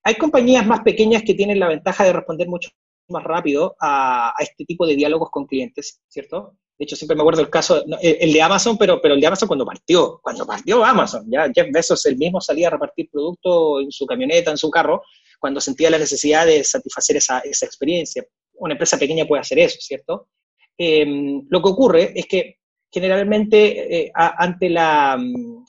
Hay 0.05 0.15
compañías 0.15 0.65
más 0.67 0.81
pequeñas 0.81 1.23
que 1.23 1.35
tienen 1.35 1.59
la 1.59 1.69
ventaja 1.69 2.05
de 2.05 2.13
responder 2.13 2.49
mucho 2.49 2.71
más 3.09 3.25
rápido 3.25 3.77
a, 3.81 4.31
a 4.31 4.43
este 4.43 4.65
tipo 4.65 4.87
de 4.87 4.95
diálogos 4.95 5.31
con 5.31 5.47
clientes, 5.47 6.01
¿cierto? 6.09 6.57
De 6.79 6.85
hecho, 6.85 6.95
siempre 6.95 7.17
me 7.17 7.23
acuerdo 7.23 7.41
el 7.41 7.51
caso, 7.51 7.85
el 8.01 8.33
de 8.33 8.43
Amazon, 8.43 8.79
pero, 8.79 9.01
pero 9.01 9.15
el 9.15 9.21
de 9.21 9.27
Amazon 9.27 9.49
cuando 9.49 9.67
partió, 9.67 10.21
cuando 10.23 10.47
partió 10.47 10.85
Amazon, 10.85 11.27
ya 11.29 11.51
Jeff 11.53 11.67
Bezos 11.73 12.07
él 12.07 12.17
mismo 12.17 12.41
salía 12.41 12.69
a 12.69 12.71
repartir 12.71 13.11
producto 13.11 13.81
en 13.81 13.91
su 13.91 14.07
camioneta, 14.07 14.53
en 14.53 14.59
su 14.59 14.71
carro, 14.71 15.03
cuando 15.41 15.61
sentía 15.61 15.91
la 15.91 15.99
necesidad 15.99 16.47
de 16.47 16.63
satisfacer 16.63 17.17
esa, 17.17 17.41
esa 17.41 17.67
experiencia. 17.67 18.25
Una 18.55 18.75
empresa 18.75 18.97
pequeña 18.97 19.27
puede 19.27 19.41
hacer 19.41 19.59
eso, 19.59 19.79
¿cierto? 19.81 20.29
Em, 20.77 21.45
lo 21.51 21.61
que 21.61 21.69
ocurre 21.69 22.13
es 22.15 22.27
que 22.27 22.59
generalmente 22.91 24.07
eh, 24.07 24.13
ante 24.15 24.71
la, 24.71 25.21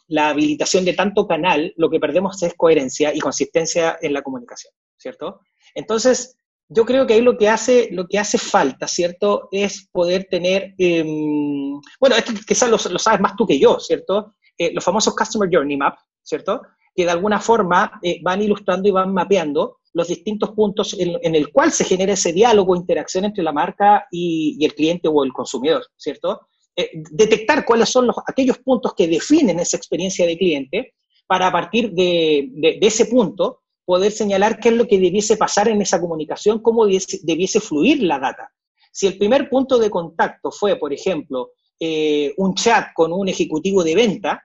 la, 0.08 0.30
habilitación 0.30 0.86
de 0.86 0.94
tanto 0.94 1.28
canal, 1.28 1.74
lo 1.76 1.90
que 1.90 2.00
perdemos 2.00 2.42
es 2.44 2.54
coherencia 2.54 3.14
y 3.14 3.20
consistencia 3.20 3.98
en 4.02 4.14
la 4.14 4.22
comunicación, 4.22 4.74
¿cierto? 4.96 5.42
Entonces, 5.74 6.38
yo 6.70 6.86
creo 6.86 7.08
que 7.08 7.16
ahí 7.16 7.22
lo 7.22 7.38
que 7.38 7.50
hace, 7.50 7.90
lo 7.92 8.08
que 8.08 8.20
hace 8.20 8.38
falta, 8.38 8.88
¿cierto? 8.88 9.50
Es 9.52 9.90
poder 9.92 10.28
tener, 10.30 10.76
em, 10.78 11.80
bueno, 12.00 12.16
esto 12.16 12.32
quizás 12.48 12.70
lo, 12.70 12.78
sabes 12.78 13.20
más 13.20 13.36
tú 13.36 13.48
que 13.48 13.60
yo, 13.60 13.80
¿cierto? 13.80 14.36
Eh, 14.58 14.72
los 14.74 14.84
famosos 14.84 15.16
Customer 15.16 15.50
Journey 15.52 15.78
Map, 15.78 15.98
¿cierto? 16.22 16.62
Que 16.96 17.06
de 17.06 17.12
alguna 17.12 17.40
forma 17.40 18.00
eh, 18.04 18.20
van 18.22 18.44
ilustrando 18.44 18.88
y 18.88 18.92
van 18.92 19.12
mapeando 19.14 19.80
los 19.94 20.08
distintos 20.08 20.52
puntos 20.52 20.96
en, 21.00 21.34
el 21.34 21.52
cual 21.52 21.72
se 21.72 21.84
genera 21.84 22.14
ese 22.14 22.32
diálogo, 22.32 22.76
interacción 22.76 23.26
entre 23.26 23.44
la 23.44 23.52
marca 23.52 24.06
y, 24.12 24.64
el 24.64 24.76
cliente 24.76 25.08
o 25.08 25.24
el 25.24 25.34
consumidor, 25.34 25.84
¿cierto? 25.98 26.42
Eh, 26.76 26.92
detectar 27.12 27.66
cuáles 27.66 27.90
son 27.90 28.06
los, 28.06 28.16
aquellos 28.28 28.60
puntos 28.60 28.94
que 28.94 29.08
definen 29.08 29.60
esa 29.60 29.76
experiencia 29.76 30.28
de 30.28 30.38
cliente 30.38 30.94
para 31.26 31.52
partir 31.52 31.92
de 31.92 32.78
ese 32.82 33.06
punto 33.06 33.62
poder 33.90 34.12
señalar 34.12 34.60
qué 34.60 34.70
es 34.70 34.76
lo 34.76 34.86
que 34.86 35.00
debiese 35.00 35.36
pasar 35.36 35.68
en 35.68 35.82
esa 35.82 36.00
comunicación, 36.00 36.60
cómo 36.60 36.86
debiese, 36.86 37.60
fluir 37.60 38.04
la 38.04 38.20
data. 38.20 38.54
Si 38.92 39.08
el 39.08 39.18
primer 39.18 39.50
punto 39.50 39.80
de 39.80 39.90
contacto 39.90 40.52
fue, 40.52 40.76
por 40.76 40.94
ejemplo, 40.94 41.54
eh, 41.80 42.32
un 42.38 42.54
chat 42.54 42.90
con 42.94 43.12
un 43.12 43.28
ejecutivo 43.30 43.84
de 43.84 43.96
venta, 43.96 44.44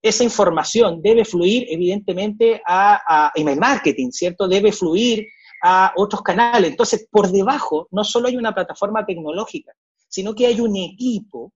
esa 0.00 0.22
información 0.22 1.02
debe 1.02 1.24
fluir 1.24 1.66
evidentemente 1.70 2.62
a, 2.64 3.32
email 3.34 3.58
marketing, 3.58 4.12
¿cierto? 4.12 4.46
Debe 4.46 4.70
fluir 4.70 5.26
a 5.60 5.92
otros 5.96 6.22
canales. 6.22 6.70
Entonces, 6.70 7.08
por 7.10 7.32
debajo 7.32 7.88
no 7.90 8.04
solo 8.04 8.28
hay 8.28 8.36
una 8.36 8.54
plataforma 8.54 9.04
tecnológica, 9.04 9.72
sino 10.06 10.36
que 10.36 10.46
hay 10.46 10.60
un 10.60 10.76
equipo, 10.76 11.52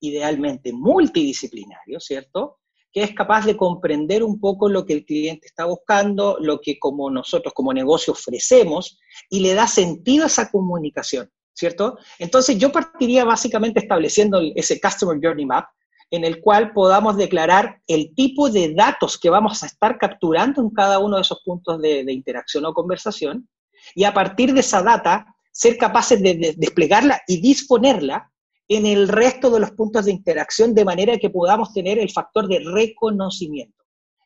idealmente 0.00 0.72
multidisciplinario, 0.72 2.00
¿cierto? 2.00 2.56
Que 2.94 3.02
es 3.02 3.12
capaz 3.12 3.44
de 3.44 3.56
comprender 3.56 4.22
un 4.22 4.38
poco 4.38 4.68
lo 4.68 4.86
que 4.86 4.92
el 4.92 5.04
cliente 5.04 5.48
está 5.48 5.64
buscando, 5.64 6.38
lo 6.40 6.60
que 6.60 6.78
como 6.78 7.10
nosotros 7.10 7.52
como 7.52 7.72
negocio 7.72 8.12
ofrecemos 8.12 9.00
y 9.28 9.40
le 9.40 9.54
da 9.54 9.66
sentido 9.66 10.22
a 10.22 10.28
esa 10.28 10.48
comunicación, 10.48 11.28
¿cierto? 11.52 11.98
Entonces 12.20 12.56
yo 12.56 12.70
partiría 12.70 13.24
básicamente 13.24 13.80
estableciendo 13.80 14.40
ese 14.54 14.80
Customer 14.80 15.18
Journey 15.20 15.44
Map 15.44 15.66
en 16.10 16.24
el 16.24 16.40
cual 16.40 16.72
podamos 16.72 17.16
declarar 17.16 17.80
el 17.88 18.14
tipo 18.14 18.48
de 18.48 18.72
datos 18.72 19.18
que 19.18 19.28
vamos 19.28 19.64
a 19.64 19.66
estar 19.66 19.98
capturando 19.98 20.62
en 20.62 20.70
cada 20.70 21.00
uno 21.00 21.16
de 21.16 21.22
esos 21.22 21.42
puntos 21.44 21.82
de, 21.82 22.04
interacción 22.12 22.64
o 22.64 22.72
conversación 22.72 23.48
y 23.96 24.04
a 24.04 24.14
partir 24.14 24.54
de 24.54 24.60
esa 24.60 24.84
data 24.84 25.26
ser 25.50 25.76
capaces 25.78 26.22
de 26.22 26.54
desplegarla 26.56 27.22
y 27.26 27.40
disponerla 27.40 28.30
en 28.68 28.86
el 28.86 29.08
resto 29.08 29.50
de 29.50 29.60
los 29.60 29.72
puntos 29.72 30.06
de 30.06 30.12
interacción 30.12 30.74
de 30.74 30.84
manera 30.84 31.18
que 31.18 31.30
podamos 31.30 31.72
tener 31.72 31.98
el 31.98 32.10
factor 32.10 32.48
de 32.48 32.60
reconocimiento. 32.60 33.84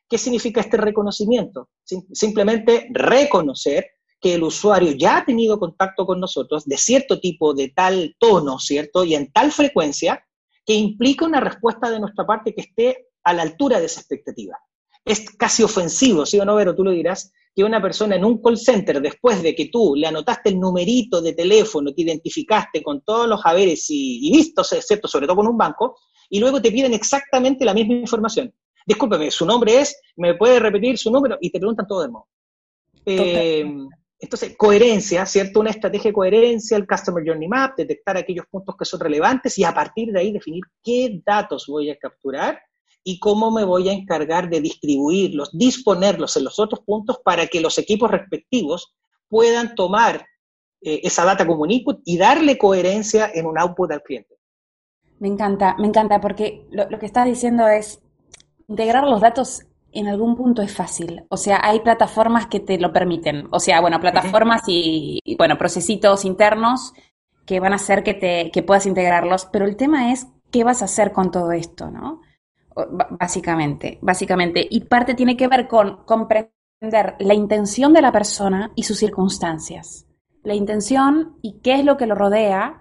¿Qué 0.09 0.17
significa 0.17 0.61
este 0.61 0.77
reconocimiento? 0.77 1.69
Simplemente 2.13 2.87
reconocer 2.91 3.85
que 4.19 4.35
el 4.35 4.43
usuario 4.43 4.91
ya 4.91 5.17
ha 5.17 5.25
tenido 5.25 5.59
contacto 5.59 6.05
con 6.05 6.19
nosotros 6.19 6.65
de 6.65 6.77
cierto 6.77 7.19
tipo, 7.19 7.53
de 7.53 7.69
tal 7.69 8.15
tono, 8.19 8.59
¿cierto? 8.59 9.03
Y 9.03 9.15
en 9.15 9.31
tal 9.31 9.51
frecuencia, 9.51 10.25
que 10.65 10.73
implica 10.73 11.25
una 11.25 11.39
respuesta 11.39 11.89
de 11.89 11.99
nuestra 11.99 12.25
parte 12.25 12.53
que 12.53 12.61
esté 12.61 13.07
a 13.23 13.33
la 13.33 13.43
altura 13.43 13.79
de 13.79 13.85
esa 13.85 14.01
expectativa. 14.01 14.57
Es 15.05 15.29
casi 15.37 15.63
ofensivo, 15.63 16.25
¿sí 16.25 16.39
o 16.39 16.45
no, 16.45 16.55
Vero? 16.55 16.75
Tú 16.75 16.83
lo 16.83 16.91
dirás, 16.91 17.31
que 17.55 17.63
una 17.63 17.81
persona 17.81 18.15
en 18.15 18.25
un 18.25 18.41
call 18.41 18.57
center, 18.57 19.01
después 19.01 19.41
de 19.41 19.55
que 19.55 19.65
tú 19.67 19.93
le 19.95 20.07
anotaste 20.07 20.49
el 20.49 20.59
numerito 20.59 21.21
de 21.21 21.33
teléfono, 21.33 21.93
te 21.93 22.01
identificaste 22.03 22.81
con 22.81 23.01
todos 23.01 23.27
los 23.27 23.41
haberes 23.43 23.85
y, 23.89 24.31
vistos, 24.31 24.71
excepto 24.73 25.07
sobre 25.07 25.27
todo 25.27 25.37
con 25.37 25.47
un 25.47 25.57
banco, 25.57 25.97
y 26.29 26.39
luego 26.39 26.61
te 26.61 26.71
piden 26.71 26.93
exactamente 26.93 27.65
la 27.65 27.73
misma 27.73 27.95
información. 27.95 28.53
Discúlpeme, 28.85 29.31
su 29.31 29.45
nombre 29.45 29.81
es, 29.81 29.99
me 30.15 30.35
puede 30.35 30.59
repetir 30.59 30.97
su 30.97 31.11
número 31.11 31.37
y 31.41 31.49
te 31.49 31.59
preguntan 31.59 31.87
todo 31.87 32.01
de 32.01 32.09
modo. 32.09 32.27
Eh, 33.05 33.65
entonces, 34.19 34.55
coherencia, 34.57 35.25
¿cierto? 35.25 35.61
Una 35.61 35.69
estrategia 35.69 36.09
de 36.09 36.13
coherencia, 36.13 36.75
el 36.75 36.85
Customer 36.85 37.23
Journey 37.25 37.47
Map, 37.47 37.77
detectar 37.77 38.17
aquellos 38.17 38.45
puntos 38.47 38.75
que 38.77 38.85
son 38.85 38.99
relevantes 38.99 39.57
y 39.57 39.63
a 39.63 39.73
partir 39.73 40.11
de 40.11 40.19
ahí 40.19 40.31
definir 40.31 40.63
qué 40.83 41.21
datos 41.25 41.67
voy 41.67 41.89
a 41.89 41.97
capturar 41.97 42.59
y 43.03 43.19
cómo 43.19 43.51
me 43.51 43.63
voy 43.63 43.89
a 43.89 43.93
encargar 43.93 44.49
de 44.49 44.61
distribuirlos, 44.61 45.49
disponerlos 45.51 46.35
en 46.37 46.43
los 46.43 46.59
otros 46.59 46.81
puntos 46.81 47.19
para 47.23 47.47
que 47.47 47.61
los 47.61 47.77
equipos 47.77 48.11
respectivos 48.11 48.95
puedan 49.27 49.75
tomar 49.75 50.25
eh, 50.81 51.01
esa 51.03 51.25
data 51.25 51.45
como 51.45 51.63
un 51.63 51.71
input 51.71 52.01
y 52.05 52.17
darle 52.17 52.57
coherencia 52.57 53.31
en 53.33 53.45
un 53.45 53.57
output 53.57 53.91
al 53.91 54.03
cliente. 54.03 54.35
Me 55.19 55.27
encanta, 55.27 55.75
me 55.77 55.87
encanta, 55.87 56.21
porque 56.21 56.65
lo, 56.71 56.89
lo 56.89 56.99
que 56.99 57.05
estás 57.05 57.25
diciendo 57.25 57.67
es 57.67 58.01
integrar 58.67 59.03
los 59.05 59.21
datos 59.21 59.63
en 59.91 60.07
algún 60.07 60.35
punto 60.35 60.61
es 60.61 60.75
fácil. 60.75 61.25
O 61.29 61.37
sea, 61.37 61.59
hay 61.63 61.79
plataformas 61.79 62.47
que 62.47 62.59
te 62.59 62.77
lo 62.77 62.93
permiten. 62.93 63.47
O 63.51 63.59
sea, 63.59 63.81
bueno, 63.81 63.99
plataformas 63.99 64.63
y, 64.67 65.19
bueno, 65.37 65.57
procesitos 65.57 66.25
internos 66.25 66.93
que 67.45 67.59
van 67.59 67.73
a 67.73 67.77
hacer 67.77 68.03
que, 68.03 68.13
te, 68.13 68.51
que 68.51 68.63
puedas 68.63 68.85
integrarlos. 68.85 69.45
Pero 69.51 69.65
el 69.65 69.75
tema 69.75 70.11
es 70.11 70.27
qué 70.51 70.63
vas 70.63 70.81
a 70.81 70.85
hacer 70.85 71.11
con 71.11 71.31
todo 71.31 71.51
esto, 71.51 71.89
¿no? 71.89 72.21
Básicamente, 73.11 73.99
básicamente. 74.01 74.65
Y 74.69 74.81
parte 74.81 75.15
tiene 75.15 75.37
que 75.37 75.47
ver 75.47 75.67
con 75.67 76.03
comprender 76.05 77.15
la 77.19 77.33
intención 77.33 77.93
de 77.93 78.01
la 78.01 78.11
persona 78.11 78.71
y 78.75 78.83
sus 78.83 78.97
circunstancias. 78.97 80.05
La 80.43 80.53
intención 80.53 81.37
y 81.41 81.59
qué 81.59 81.75
es 81.75 81.85
lo 81.85 81.97
que 81.97 82.07
lo 82.07 82.15
rodea 82.15 82.79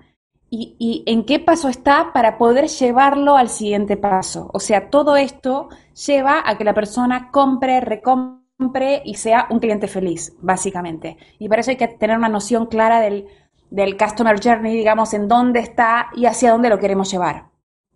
y, 0.50 0.76
y, 0.78 1.02
en 1.10 1.26
qué 1.26 1.40
paso 1.40 1.68
está 1.68 2.12
para 2.14 2.38
poder 2.38 2.68
llevarlo 2.68 3.36
al 3.36 3.50
siguiente 3.50 3.96
paso. 3.96 4.48
O 4.54 4.60
sea, 4.60 4.88
todo 4.88 5.16
esto 5.16 5.68
lleva 6.06 6.42
a 6.44 6.56
que 6.56 6.64
la 6.64 6.72
persona 6.72 7.30
compre, 7.30 7.80
recompre 7.80 9.02
y 9.04 9.14
sea 9.14 9.46
un 9.50 9.58
cliente 9.58 9.88
feliz, 9.88 10.34
básicamente. 10.40 11.18
Y 11.38 11.48
para 11.48 11.60
eso 11.60 11.70
hay 11.70 11.76
que 11.76 11.88
tener 11.88 12.16
una 12.16 12.30
noción 12.30 12.66
clara 12.66 13.00
del, 13.00 13.26
del 13.70 13.98
customer 13.98 14.40
journey, 14.42 14.74
digamos, 14.74 15.12
en 15.12 15.28
dónde 15.28 15.60
está 15.60 16.08
y 16.14 16.24
hacia 16.24 16.52
dónde 16.52 16.70
lo 16.70 16.78
queremos 16.78 17.10
llevar. 17.10 17.48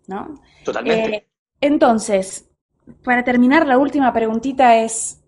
¿no? 0.07 0.35
Totalmente. 0.63 1.15
Eh, 1.15 1.27
entonces, 1.63 2.51
para 3.05 3.23
terminar, 3.23 3.65
la 3.65 3.77
última 3.77 4.11
preguntita 4.11 4.83
es, 4.83 5.23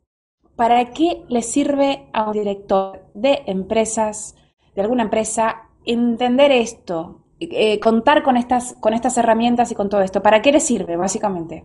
¿para 0.58 0.92
qué 0.92 1.24
le 1.30 1.42
sirve 1.42 2.10
a 2.12 2.28
un 2.28 2.34
director 2.34 3.06
de 3.14 3.44
empresas, 3.48 4.36
de 4.76 4.82
alguna 4.82 5.04
empresa, 5.04 5.70
entender 5.86 6.52
esto, 6.52 7.24
eh, 7.40 7.80
contar 7.80 8.22
con 8.22 8.36
estas, 8.36 8.74
con 8.82 8.94
estas 8.94 9.18
herramientas 9.18 9.72
y 9.72 9.76
con 9.76 9.90
todo 9.90 10.02
esto? 10.02 10.22
¿Para 10.22 10.42
qué 10.42 10.52
le 10.52 10.60
sirve, 10.60 10.98
básicamente? 10.98 11.64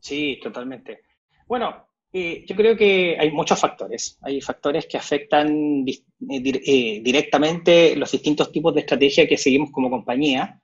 Sí, 0.00 0.40
totalmente. 0.42 1.02
Bueno, 1.46 1.86
eh, 2.10 2.42
yo 2.46 2.56
creo 2.56 2.74
que 2.74 3.18
hay 3.20 3.30
muchos 3.32 3.60
factores. 3.60 4.18
Hay 4.22 4.40
factores 4.40 4.86
que 4.86 4.96
afectan 4.96 5.84
eh, 5.86 7.00
directamente 7.02 7.94
los 7.96 8.10
distintos 8.10 8.50
tipos 8.50 8.74
de 8.74 8.80
estrategia 8.80 9.28
que 9.28 9.36
seguimos 9.36 9.70
como 9.70 9.90
compañía, 9.90 10.58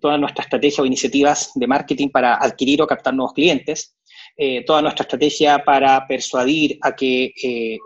toda 0.00 0.18
nuestra 0.18 0.44
estrategia 0.44 0.82
o 0.82 0.86
iniciativas 0.86 1.52
de 1.54 1.66
marketing 1.66 2.08
para 2.08 2.34
adquirir 2.34 2.82
o 2.82 2.86
captar 2.86 3.14
nuevos 3.14 3.32
clientes, 3.32 3.96
toda 4.66 4.82
nuestra 4.82 5.04
estrategia 5.04 5.64
para 5.64 6.06
persuadir 6.06 6.78
a 6.82 6.94
que 6.94 7.32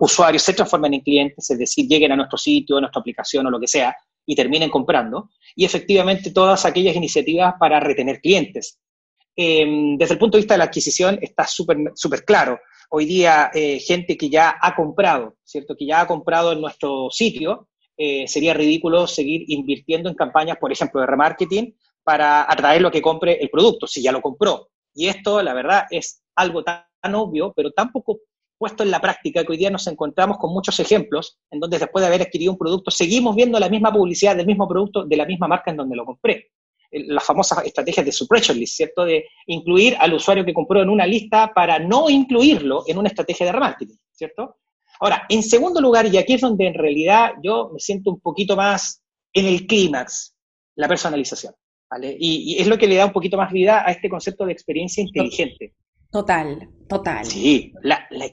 usuarios 0.00 0.42
se 0.42 0.54
transformen 0.54 0.94
en 0.94 1.00
clientes, 1.00 1.48
es 1.48 1.58
decir, 1.58 1.86
lleguen 1.86 2.10
a 2.10 2.16
nuestro 2.16 2.38
sitio, 2.38 2.76
a 2.76 2.80
nuestra 2.80 3.00
aplicación 3.00 3.46
o 3.46 3.50
lo 3.50 3.60
que 3.60 3.68
sea, 3.68 3.94
y 4.26 4.34
terminen 4.34 4.70
comprando, 4.70 5.30
y 5.54 5.64
efectivamente 5.64 6.32
todas 6.32 6.64
aquellas 6.64 6.96
iniciativas 6.96 7.54
para 7.58 7.80
retener 7.80 8.20
clientes. 8.20 8.80
Em, 9.36 9.96
desde 9.98 10.14
el 10.14 10.18
punto 10.18 10.36
de 10.36 10.42
vista 10.42 10.54
de 10.54 10.58
la 10.58 10.64
adquisición 10.64 11.18
está 11.20 11.46
súper 11.46 11.78
super 11.94 12.24
claro. 12.24 12.60
Hoy 12.90 13.04
día, 13.04 13.50
eh, 13.52 13.80
gente 13.80 14.16
que 14.16 14.30
ya 14.30 14.56
ha 14.60 14.74
comprado, 14.76 15.36
¿cierto? 15.42 15.74
Que 15.76 15.86
ya 15.86 16.02
ha 16.02 16.06
comprado 16.06 16.52
en 16.52 16.60
nuestro 16.60 17.08
sitio, 17.10 17.68
eh, 17.96 18.26
sería 18.26 18.54
ridículo 18.54 19.06
seguir 19.06 19.44
invirtiendo 19.48 20.08
en 20.08 20.16
campañas, 20.16 20.58
por 20.58 20.72
ejemplo, 20.72 21.00
de 21.00 21.06
remarketing 21.06 21.76
para 22.02 22.50
atraerlo 22.50 22.88
a 22.88 22.90
que 22.90 23.02
compre 23.02 23.38
el 23.40 23.50
producto, 23.50 23.86
si 23.86 24.02
ya 24.02 24.12
lo 24.12 24.20
compró. 24.20 24.68
Y 24.94 25.06
esto, 25.06 25.42
la 25.42 25.54
verdad, 25.54 25.84
es 25.90 26.22
algo 26.36 26.62
tan, 26.62 26.84
obvio, 27.14 27.52
pero 27.54 27.70
tan 27.72 27.92
poco 27.92 28.20
puesto 28.56 28.82
en 28.82 28.90
la 28.90 29.00
práctica, 29.00 29.44
que 29.44 29.52
hoy 29.52 29.58
día 29.58 29.70
nos 29.70 29.86
encontramos 29.86 30.38
con 30.38 30.52
muchos 30.52 30.78
ejemplos 30.80 31.38
en 31.50 31.60
donde 31.60 31.78
después 31.78 32.02
de 32.02 32.06
haber 32.06 32.22
adquirido 32.22 32.52
un 32.52 32.58
producto, 32.58 32.90
seguimos 32.90 33.34
viendo 33.34 33.58
la 33.58 33.68
misma 33.68 33.92
publicidad 33.92 34.36
del 34.36 34.46
mismo 34.46 34.68
producto 34.68 35.04
de 35.04 35.16
la 35.16 35.26
misma 35.26 35.48
marca 35.48 35.70
en 35.70 35.76
donde 35.76 35.96
lo 35.96 36.04
compré. 36.04 36.52
Las 36.90 37.24
famosas 37.24 37.64
estrategias 37.66 38.06
de 38.06 38.12
suppression 38.12 38.56
list, 38.56 38.76
¿cierto? 38.76 39.04
De 39.04 39.26
incluir 39.46 39.96
al 39.98 40.14
usuario 40.14 40.44
que 40.44 40.54
compró 40.54 40.80
en 40.80 40.88
una 40.88 41.06
lista 41.06 41.52
para 41.52 41.78
no 41.78 42.08
incluirlo 42.08 42.84
en 42.86 42.98
una 42.98 43.08
estrategia 43.08 43.46
de 43.46 43.52
remarketing, 43.52 43.98
¿cierto? 44.12 44.56
Ahora, 45.04 45.26
en 45.28 45.42
segundo 45.42 45.82
lugar, 45.82 46.06
y 46.06 46.16
aquí 46.16 46.32
es 46.32 46.40
donde 46.40 46.66
en 46.66 46.72
realidad 46.72 47.32
yo 47.42 47.68
me 47.74 47.78
siento 47.78 48.10
un 48.10 48.20
poquito 48.20 48.56
más 48.56 49.02
en 49.34 49.44
el 49.44 49.66
clímax, 49.66 50.34
la 50.76 50.88
personalización, 50.88 51.52
¿vale? 51.90 52.16
Y, 52.18 52.54
y, 52.54 52.58
es 52.58 52.66
lo 52.66 52.78
que 52.78 52.86
le 52.86 52.94
da 52.94 53.04
un 53.04 53.12
poquito 53.12 53.36
más 53.36 53.52
vida 53.52 53.86
a 53.86 53.92
este 53.92 54.08
concepto 54.08 54.46
de 54.46 54.52
experiencia 54.52 55.02
inteligente. 55.02 55.74
Total, 56.10 56.70
total. 56.88 57.26
Sí, 57.26 57.70
la, 57.82 58.06
la, 58.12 58.24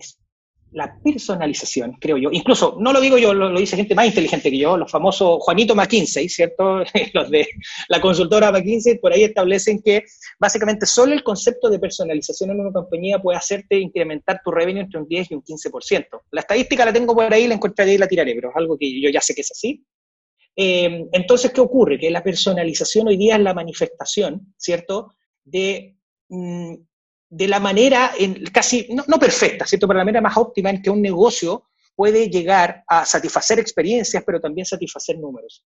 personalización, 1.04 1.98
creo 2.00 2.18
yo. 2.18 2.30
Incluso, 2.32 2.78
no 2.80 2.94
lo 2.94 3.02
digo 3.02 3.18
yo, 3.18 3.34
lo, 3.34 3.58
dice 3.60 3.76
gente 3.76 3.96
más 3.96 4.08
inteligente 4.08 4.50
que 4.50 4.58
yo, 4.58 4.78
los 4.78 4.90
famosos 4.90 5.38
Juanito 5.42 5.76
McKinsey, 5.76 6.30
¿cierto? 6.30 6.84
los 7.14 7.30
de 7.30 7.48
la 7.90 8.00
consultora 8.00 8.52
McKinsey, 8.52 9.00
por 9.00 9.12
ahí 9.12 9.24
establecen 9.24 9.82
que 9.82 10.04
básicamente 10.40 10.86
solo 10.86 11.14
el 11.14 11.24
concepto 11.24 11.70
de 11.70 11.80
personalización 11.80 12.52
en 12.52 12.62
una 12.62 12.72
compañía 12.72 13.20
puede 13.20 13.38
hacerte 13.38 13.78
incrementar 13.78 14.42
tu 14.44 14.52
revenue 14.52 14.82
entre 14.82 15.00
un 15.00 15.08
10 15.08 15.32
y 15.32 15.36
un 15.36 15.44
15%. 15.44 16.06
La 16.32 16.42
estadística 16.42 16.86
la 16.86 16.94
tengo 16.94 17.14
por 17.14 17.34
ahí, 17.34 17.48
la 17.48 17.56
encontraré 17.56 17.94
y 17.94 17.98
la 17.98 18.08
tiraré, 18.08 18.34
pero 18.34 18.50
es 18.50 18.56
algo 18.56 18.78
que 18.78 19.02
yo 19.02 19.10
ya 19.10 19.22
sé 19.22 19.36
que 19.36 19.42
es 19.42 19.52
así. 19.52 19.86
Eh, 20.56 21.08
entonces, 21.12 21.52
¿qué 21.52 21.62
ocurre? 21.62 21.98
Que 21.98 22.12
la 22.12 22.24
personalización 22.24 23.08
hoy 23.08 23.18
día 23.18 23.36
es 23.36 23.42
la 23.42 23.54
manifestación, 23.54 24.54
¿cierto? 24.58 25.14
De 25.44 25.98
mm, 26.30 26.76
de 27.32 27.48
la 27.48 27.62
manera 27.62 28.12
en, 28.20 28.44
casi, 28.48 28.90
no, 28.90 29.18
perfecta, 29.18 29.66
¿cierto? 29.66 29.88
Pero 29.88 30.00
la 30.00 30.06
manera 30.06 30.22
más 30.22 30.36
óptima 30.36 30.70
en 30.70 30.82
que 30.82 30.90
un 30.90 31.02
negocio 31.02 31.64
puede 31.96 32.30
llegar 32.30 32.84
a 32.88 33.06
satisfacer 33.06 33.58
experiencias, 33.58 34.22
pero 34.26 34.42
también 34.42 34.66
satisfacer 34.66 35.18
números. 35.18 35.64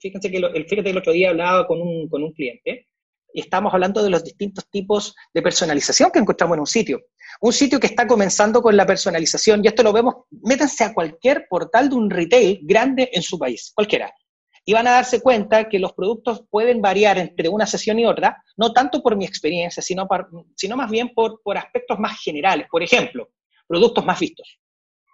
Fíjense 0.00 0.30
que, 0.30 0.38
el, 0.38 0.66
fíjate 0.66 0.90
el 0.90 0.96
otro 0.96 1.12
día 1.12 1.30
hablaba 1.30 1.66
con 1.66 1.80
un, 1.80 2.08
con 2.08 2.22
un 2.22 2.32
cliente 2.32 2.88
y 3.34 3.40
estamos 3.40 3.74
hablando 3.74 4.02
de 4.02 4.08
los 4.08 4.24
distintos 4.24 4.64
tipos 4.70 5.14
de 5.34 5.42
personalización 5.42 6.10
que 6.10 6.20
encontramos 6.20 6.54
en 6.54 6.60
un 6.60 6.66
sitio. 6.66 7.02
Un 7.40 7.52
sitio 7.52 7.78
que 7.78 7.88
está 7.88 8.06
comenzando 8.06 8.62
con 8.62 8.74
la 8.74 8.86
personalización, 8.86 9.62
y 9.62 9.68
esto 9.68 9.82
lo 9.82 9.92
vemos, 9.92 10.14
métanse 10.30 10.84
a 10.84 10.94
cualquier 10.94 11.46
portal 11.50 11.90
de 11.90 11.96
un 11.96 12.08
retail 12.08 12.60
grande 12.62 13.10
en 13.12 13.22
su 13.22 13.38
país, 13.38 13.72
cualquiera 13.74 14.14
y 14.64 14.72
van 14.72 14.86
a 14.86 14.92
darse 14.92 15.20
cuenta 15.20 15.68
que 15.68 15.78
los 15.78 15.92
productos 15.92 16.44
pueden 16.48 16.80
variar 16.80 17.18
entre 17.18 17.48
una 17.48 17.66
sesión 17.66 17.98
y 17.98 18.06
otra, 18.06 18.42
no 18.56 18.72
tanto 18.72 19.02
por 19.02 19.16
mi 19.16 19.24
experiencia, 19.24 19.82
sino, 19.82 20.08
sino 20.56 20.76
más 20.76 20.90
bien 20.90 21.12
por, 21.14 21.42
por 21.42 21.58
aspectos 21.58 21.98
más 21.98 22.18
generales. 22.20 22.66
Por 22.70 22.82
ejemplo, 22.82 23.30
productos 23.66 24.04
más 24.04 24.18
vistos, 24.18 24.58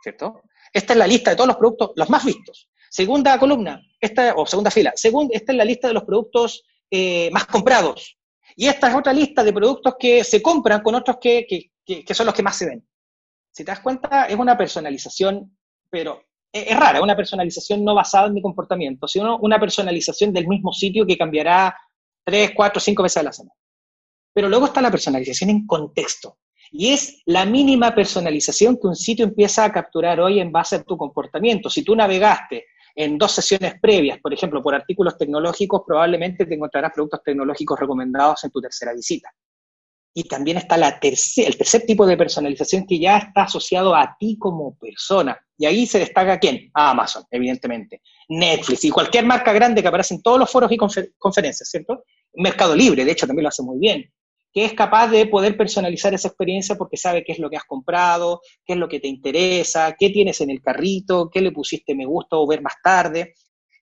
¿cierto? 0.03 0.43
Esta 0.73 0.93
es 0.93 0.99
la 0.99 1.07
lista 1.07 1.31
de 1.31 1.37
todos 1.37 1.49
los 1.49 1.57
productos, 1.57 1.93
los 1.97 2.09
más 2.11 2.25
vistos. 2.25 2.69
Segunda 2.89 3.39
columna, 3.39 3.83
esta, 4.01 4.35
o 4.37 4.47
segunda 4.47 4.71
fila, 4.71 4.93
esta 4.95 5.53
es 5.53 5.59
la 5.59 5.65
lista 5.65 5.89
de 5.89 5.95
los 5.95 6.05
productos 6.05 6.65
eh, 6.91 7.31
más 7.33 7.47
comprados. 7.47 8.17
Y 8.57 8.67
esta 8.67 8.89
es 8.89 8.95
otra 8.95 9.13
lista 9.13 9.43
de 9.43 9.53
productos 9.53 9.95
que 9.99 10.23
se 10.23 10.43
compran 10.43 10.83
con 10.83 10.95
otros 10.95 11.19
que, 11.21 11.47
que, 11.49 12.05
que 12.05 12.15
son 12.15 12.27
los 12.27 12.35
que 12.35 12.43
más 12.43 12.57
se 12.57 12.67
ven. 12.67 12.87
Si 13.53 13.65
te 13.65 13.73
das 13.73 13.81
cuenta, 13.81 14.27
es 14.27 14.37
una 14.37 14.57
personalización, 14.57 15.57
pero 15.89 16.23
es 16.53 16.79
rara, 16.79 17.01
una 17.01 17.17
personalización 17.17 17.85
no 17.85 17.95
basada 17.95 18.27
en 18.27 18.35
mi 18.35 18.43
comportamiento, 18.43 19.07
sino 19.07 19.39
una 19.39 19.59
personalización 19.59 20.33
del 20.33 20.49
mismo 20.49 20.73
sitio 20.73 21.07
que 21.07 21.17
cambiará 21.17 21.77
tres, 22.25 22.53
cuatro, 22.55 22.81
cinco 22.81 23.03
veces 23.03 23.19
a 23.19 23.23
la 23.23 23.33
semana. 23.33 23.55
Pero 24.33 24.49
luego 24.49 24.67
está 24.67 24.81
la 24.81 24.91
personalización 24.91 25.51
en 25.51 25.67
contexto. 25.67 26.39
Y 26.73 26.93
es 26.93 27.23
la 27.27 27.45
mínima 27.45 27.95
personalización 27.95 28.79
que 28.81 28.87
un 28.87 28.97
sitio 28.97 29.25
empieza 29.25 29.65
a 29.65 29.73
capturar 29.73 30.21
hoy 30.21 30.39
en 30.39 30.53
base 30.53 30.77
a 30.77 30.83
tu 30.83 30.97
comportamiento. 30.97 31.69
Si 31.69 31.83
tú 31.83 31.97
navegaste 31.97 32.67
en 32.95 33.19
dos 33.19 33.33
sesiones 33.33 33.75
previas, 33.81 34.19
por 34.21 34.33
ejemplo, 34.33 34.63
por 34.63 34.75
artículos 34.75 35.19
tecnológicos, 35.19 35.83
probablemente 35.87 36.47
te 36.47 36.55
encontrarás 36.55 36.93
productos 36.93 37.23
tecnológicos 37.25 37.79
recomendados 37.79 38.45
en 38.45 38.51
tu 38.51 38.61
tercera 38.61 38.93
visita. 38.93 39.31
Y 40.13 40.25
también 40.25 40.57
está 40.57 40.75
el 40.75 40.99
tercer 41.01 41.83
tipo 41.87 42.05
de 42.05 42.17
personalización 42.17 42.85
que 42.87 42.99
ya 42.99 43.19
está 43.19 43.43
asociado 43.43 43.95
a 43.95 44.17
ti 44.19 44.37
como 44.39 44.77
persona. 44.77 45.39
Y 45.57 45.67
ahí 45.67 45.87
se 45.87 46.01
destaca 46.01 46.39
quién? 46.39 46.71
A 46.75 46.91
Amazon, 46.91 47.25
evidentemente. 47.31 48.03
Netflix 48.29 48.85
y 48.85 48.91
cualquier 48.91 49.25
marca 49.25 49.53
grande 49.53 49.83
que 49.83 49.89
aparece 49.89 50.15
en 50.15 50.23
todos 50.23 50.39
los 50.39 50.51
foros 50.51 50.73
y 50.73 50.77
conferencias, 50.77 51.69
¿cierto? 51.69 52.05
Mercado 52.35 52.75
Libre, 52.75 53.05
de 53.05 53.13
hecho, 53.13 53.27
también 53.27 53.45
lo 53.45 53.49
hace 53.51 53.63
muy 53.63 53.79
bien. 53.79 54.11
que 54.53 54.65
es 54.65 54.73
capaz 54.73 55.09
de 55.09 55.27
poder 55.27 55.57
personalizar 55.57 56.13
esa 56.13 56.29
experiencia 56.29 56.75
porque 56.75 56.97
sabe 56.97 57.23
qué 57.25 57.33
es 57.33 57.39
lo 57.39 57.49
que 57.49 57.57
has 57.57 57.65
comprado, 57.65 58.41
qué 58.65 58.73
es 58.73 58.79
lo 58.79 58.89
que 58.89 59.01
te 59.01 59.09
interesa, 59.09 59.95
qué 59.99 60.11
tienes 60.11 60.41
en 60.41 60.51
el 60.51 60.61
carrito, 60.61 61.31
qué 61.31 61.41
le 61.41 61.53
pusiste 61.53 61.95
me 61.95 62.05
gusta 62.05 62.37
o 62.37 62.47
ver 62.47 62.61
más 62.61 62.75
tarde. 62.83 63.35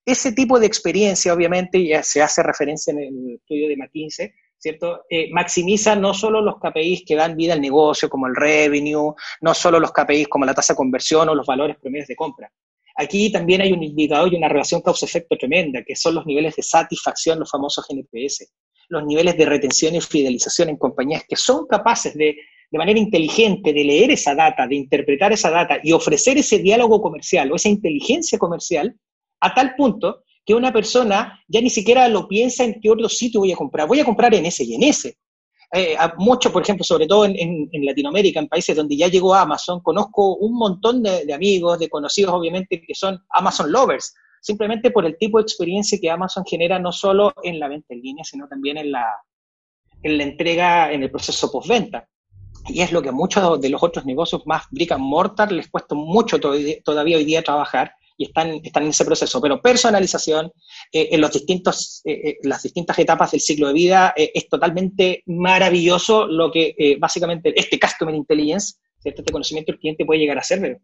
Ese 0.04 0.32
tipo 0.32 0.58
de 0.58 0.66
experiencia, 0.66 1.32
obviamente, 1.32 1.86
ya 1.86 2.02
se 2.02 2.22
hace 2.22 2.42
referencia 2.42 2.92
en 2.92 2.98
el 2.98 3.34
estudio 3.36 3.68
de 3.68 3.76
McKinsey, 3.76 4.32
¿cierto? 4.58 5.04
Eh, 5.08 5.30
maximiza 5.32 5.96
no 5.96 6.12
solo 6.14 6.40
los 6.40 6.56
KPIs 6.56 7.04
que 7.06 7.14
dan 7.14 7.36
vida 7.36 7.54
al 7.54 7.60
negocio, 7.60 8.08
como 8.08 8.26
el 8.26 8.36
revenue, 8.36 9.14
no 9.40 9.54
solo 9.54 9.80
los 9.80 9.92
KPIs 9.92 10.28
como 10.28 10.44
la 10.44 10.54
tasa 10.54 10.72
de 10.72 10.78
conversión 10.78 11.28
o 11.28 11.34
los 11.34 11.46
valores 11.46 11.76
promedios 11.80 12.08
de 12.08 12.16
compra. 12.16 12.50
Aquí 12.96 13.30
también 13.30 13.60
hay 13.60 13.72
un 13.72 13.82
indicador 13.82 14.32
y 14.32 14.36
una 14.36 14.48
relación 14.48 14.80
causa-efecto 14.80 15.36
tremenda, 15.36 15.82
que 15.86 15.94
son 15.94 16.16
los 16.16 16.26
niveles 16.26 16.56
de 16.56 16.62
satisfacción, 16.62 17.38
los 17.38 17.50
famosos 17.50 17.86
NPS 17.88 18.52
los 18.88 19.04
niveles 19.04 19.36
de 19.36 19.46
retención 19.46 19.94
y 19.94 20.00
fidelización 20.00 20.70
en 20.70 20.76
compañías 20.76 21.24
que 21.28 21.36
son 21.36 21.66
capaces 21.66 22.14
de, 22.14 22.36
de 22.70 22.78
manera 22.78 22.98
inteligente, 22.98 23.72
de 23.72 23.84
leer 23.84 24.10
esa 24.10 24.34
data, 24.34 24.66
de 24.66 24.76
interpretar 24.76 25.32
esa 25.32 25.50
data 25.50 25.78
y 25.82 25.92
ofrecer 25.92 26.38
ese 26.38 26.58
diálogo 26.58 27.00
comercial 27.00 27.52
o 27.52 27.56
esa 27.56 27.68
inteligencia 27.68 28.38
comercial 28.38 28.94
a 29.40 29.54
tal 29.54 29.74
punto 29.76 30.24
que 30.48 30.54
una 30.54 30.72
persona 30.72 31.38
ya 31.46 31.60
ni 31.60 31.68
siquiera 31.68 32.08
lo 32.08 32.26
piensa 32.26 32.64
en 32.64 32.80
qué 32.80 32.88
otro 32.88 33.06
sitio 33.10 33.40
voy 33.40 33.52
a 33.52 33.56
comprar, 33.56 33.86
voy 33.86 34.00
a 34.00 34.04
comprar 34.06 34.34
en 34.34 34.46
ese 34.46 34.64
y 34.64 34.76
en 34.76 34.82
ese. 34.82 35.18
Eh, 35.74 35.94
mucho, 36.16 36.50
por 36.50 36.62
ejemplo, 36.62 36.84
sobre 36.84 37.06
todo 37.06 37.26
en, 37.26 37.68
Latinoamérica, 37.70 38.40
en 38.40 38.48
países 38.48 38.74
donde 38.74 38.96
ya 38.96 39.08
llegó 39.08 39.34
Amazon, 39.34 39.80
conozco 39.82 40.36
un 40.36 40.54
montón 40.54 41.02
de 41.02 41.34
amigos, 41.34 41.78
de 41.78 41.90
conocidos, 41.90 42.32
obviamente, 42.32 42.80
que 42.80 42.94
son 42.94 43.22
Amazon 43.28 43.70
lovers, 43.70 44.14
simplemente 44.40 44.90
por 44.90 45.04
el 45.04 45.18
tipo 45.18 45.36
de 45.36 45.42
experiencia 45.42 45.98
que 46.00 46.10
Amazon 46.10 46.44
genera 46.46 46.78
no 46.78 46.92
solo 46.92 47.34
en 47.42 47.60
la 47.60 47.68
venta 47.68 47.92
en 47.92 48.00
línea, 48.00 48.24
sino 48.24 48.48
también 48.48 48.78
en 48.78 48.90
la, 48.90 49.04
en 50.02 50.16
la 50.16 50.24
entrega, 50.24 50.90
en 50.90 51.02
el 51.02 51.10
proceso 51.10 51.52
postventa. 51.52 52.08
Y 52.68 52.80
es 52.80 52.90
lo 52.90 53.02
que 53.02 53.10
a 53.10 53.12
muchos 53.12 53.60
de 53.60 53.68
los 53.68 53.82
otros 53.82 54.06
negocios 54.06 54.46
más 54.46 54.62
brick 54.70 54.92
and 54.92 55.04
mortar 55.04 55.52
les 55.52 55.68
cuesta 55.68 55.94
mucho 55.94 56.40
todavía 56.40 57.18
hoy 57.18 57.24
día 57.26 57.42
trabajar 57.42 57.92
y 58.18 58.26
están, 58.26 58.60
están 58.62 58.82
en 58.82 58.90
ese 58.90 59.06
proceso. 59.06 59.40
Pero 59.40 59.62
personalización 59.62 60.52
eh, 60.92 61.08
en 61.12 61.20
los 61.20 61.32
distintos, 61.32 62.02
eh, 62.04 62.12
eh, 62.12 62.38
las 62.42 62.62
distintas 62.62 62.98
etapas 62.98 63.30
del 63.30 63.40
ciclo 63.40 63.68
de 63.68 63.74
vida 63.74 64.12
es 64.14 64.48
totalmente 64.48 65.22
maravilloso 65.26 66.26
lo 66.26 66.50
que 66.50 66.96
básicamente 67.00 67.58
este 67.58 67.78
Customer 67.78 68.14
Intelligence, 68.14 68.74
este 69.02 69.32
conocimiento 69.32 69.72
del 69.72 69.78
cliente 69.80 70.04
puede 70.04 70.20
llegar 70.20 70.38
a 70.38 70.42
ser. 70.42 70.80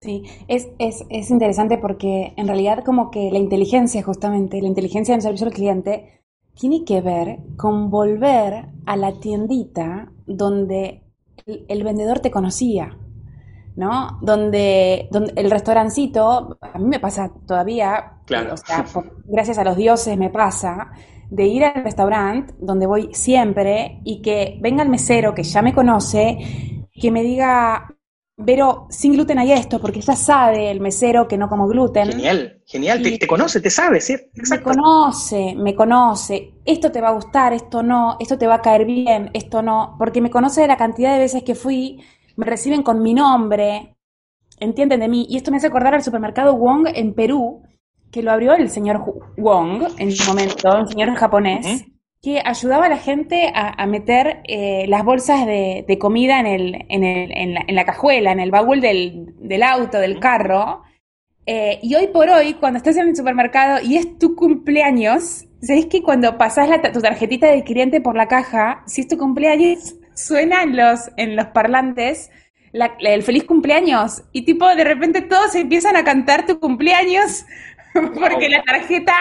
Sí, 0.00 0.22
es, 0.48 0.68
es, 0.78 1.04
es 1.10 1.30
interesante 1.30 1.76
porque 1.76 2.32
en 2.36 2.46
realidad 2.46 2.84
como 2.84 3.10
que 3.10 3.30
la 3.30 3.38
inteligencia 3.38 4.02
justamente, 4.02 4.60
la 4.62 4.68
inteligencia 4.68 5.14
del 5.14 5.22
servicio 5.22 5.46
al 5.46 5.52
cliente, 5.52 6.18
tiene 6.58 6.84
que 6.84 7.00
ver 7.00 7.38
con 7.56 7.90
volver 7.90 8.66
a 8.86 8.96
la 8.96 9.20
tiendita 9.20 10.12
donde 10.26 11.02
el, 11.46 11.84
vendedor 11.84 12.20
te 12.20 12.30
conocía, 12.30 12.98
¿no? 13.78 14.18
Donde, 14.20 15.08
donde, 15.12 15.32
el 15.36 15.52
restaurancito, 15.52 16.58
a 16.60 16.78
mí 16.78 16.84
me 16.86 16.98
pasa 16.98 17.30
todavía, 17.46 18.14
claro. 18.26 18.54
o 18.54 18.56
sea, 18.56 18.84
gracias 19.24 19.56
a 19.56 19.62
los 19.62 19.76
dioses 19.76 20.18
me 20.18 20.30
pasa, 20.30 20.90
de 21.30 21.44
ir 21.44 21.64
al 21.64 21.84
restaurante 21.84 22.54
donde 22.58 22.86
voy 22.86 23.10
siempre 23.12 24.00
y 24.04 24.20
que 24.20 24.58
venga 24.60 24.82
el 24.82 24.88
mesero 24.88 25.32
que 25.32 25.44
ya 25.44 25.62
me 25.62 25.72
conoce, 25.72 26.38
que 26.92 27.10
me 27.12 27.22
diga, 27.22 27.94
pero 28.44 28.88
sin 28.90 29.12
gluten 29.12 29.38
hay 29.38 29.52
esto, 29.52 29.80
porque 29.80 30.00
ya 30.00 30.16
sabe 30.16 30.72
el 30.72 30.80
mesero 30.80 31.28
que 31.28 31.38
no 31.38 31.48
como 31.48 31.68
gluten. 31.68 32.10
Genial, 32.10 32.60
genial, 32.66 33.00
te, 33.00 33.28
conoce, 33.28 33.60
te 33.60 33.70
sabe, 33.70 34.00
¿sí? 34.00 34.14
Exacto. 34.34 34.70
Me 34.70 34.74
conoce, 34.74 35.54
me 35.56 35.74
conoce. 35.76 36.54
Esto 36.64 36.90
te 36.90 37.00
va 37.00 37.10
a 37.10 37.12
gustar, 37.12 37.52
esto 37.52 37.84
no, 37.84 38.16
esto 38.18 38.36
te 38.36 38.48
va 38.48 38.56
a 38.56 38.62
caer 38.62 38.86
bien, 38.86 39.30
esto 39.34 39.62
no. 39.62 39.94
Porque 39.98 40.20
me 40.20 40.30
conoce 40.30 40.62
de 40.62 40.66
la 40.66 40.76
cantidad 40.76 41.12
de 41.12 41.20
veces 41.20 41.44
que 41.44 41.54
fui, 41.54 42.02
me 42.38 42.46
reciben 42.46 42.82
con 42.82 43.02
mi 43.02 43.14
nombre, 43.14 43.96
entienden 44.60 45.00
de 45.00 45.08
mí. 45.08 45.26
Y 45.28 45.36
esto 45.36 45.50
me 45.50 45.56
hace 45.56 45.66
acordar 45.66 45.94
al 45.94 46.04
supermercado 46.04 46.56
Wong 46.56 46.86
en 46.94 47.12
Perú, 47.12 47.62
que 48.12 48.22
lo 48.22 48.30
abrió 48.30 48.54
el 48.54 48.70
señor 48.70 49.02
Wong 49.36 49.82
en 49.98 50.12
su 50.12 50.30
momento, 50.30 50.78
un 50.78 50.88
señor 50.88 51.14
japonés 51.16 51.84
que 52.22 52.42
ayudaba 52.44 52.86
a 52.86 52.88
la 52.88 52.96
gente 52.96 53.52
a, 53.54 53.86
meter 53.86 54.40
eh, 54.48 54.86
las 54.88 55.04
bolsas 55.04 55.46
de, 55.46 55.98
comida 56.00 56.40
en, 56.40 56.46
el, 56.46 56.86
en, 56.88 57.04
el, 57.04 57.30
en, 57.32 57.54
la, 57.54 57.64
en, 57.66 57.74
la, 57.76 57.84
cajuela, 57.84 58.32
en 58.32 58.40
el 58.40 58.50
baúl 58.50 58.80
del, 58.80 59.34
del 59.38 59.62
auto, 59.62 59.98
del 59.98 60.18
carro. 60.18 60.82
Eh, 61.46 61.78
y 61.80 61.94
hoy 61.94 62.08
por 62.08 62.28
hoy, 62.28 62.54
cuando 62.54 62.78
estás 62.78 62.96
en 62.96 63.08
el 63.08 63.16
supermercado 63.16 63.78
y 63.82 63.96
es 63.96 64.18
tu 64.18 64.34
cumpleaños, 64.34 65.46
¿sabes 65.62 65.86
que 65.86 66.02
cuando 66.02 66.36
pasas 66.36 66.68
la, 66.68 66.82
tu 66.92 67.00
tarjetita 67.00 67.46
de 67.52 67.62
cliente 67.62 68.00
por 68.00 68.16
la 68.16 68.26
caja, 68.26 68.82
si 68.86 69.02
es 69.02 69.08
tu 69.08 69.16
cumpleaños, 69.16 69.94
suena 70.18 70.62
en 70.62 70.76
los, 70.76 71.10
en 71.16 71.36
los 71.36 71.46
parlantes 71.48 72.30
el 72.72 73.22
feliz 73.22 73.44
cumpleaños? 73.44 74.22
Y 74.32 74.42
tipo, 74.42 74.68
de 74.74 74.84
repente 74.84 75.22
todos 75.22 75.54
empiezan 75.54 75.96
a 75.96 76.04
cantar 76.04 76.46
tu 76.46 76.60
cumpleaños 76.60 77.44
porque 78.14 78.48
la 78.48 78.62
tarjeta 78.62 79.14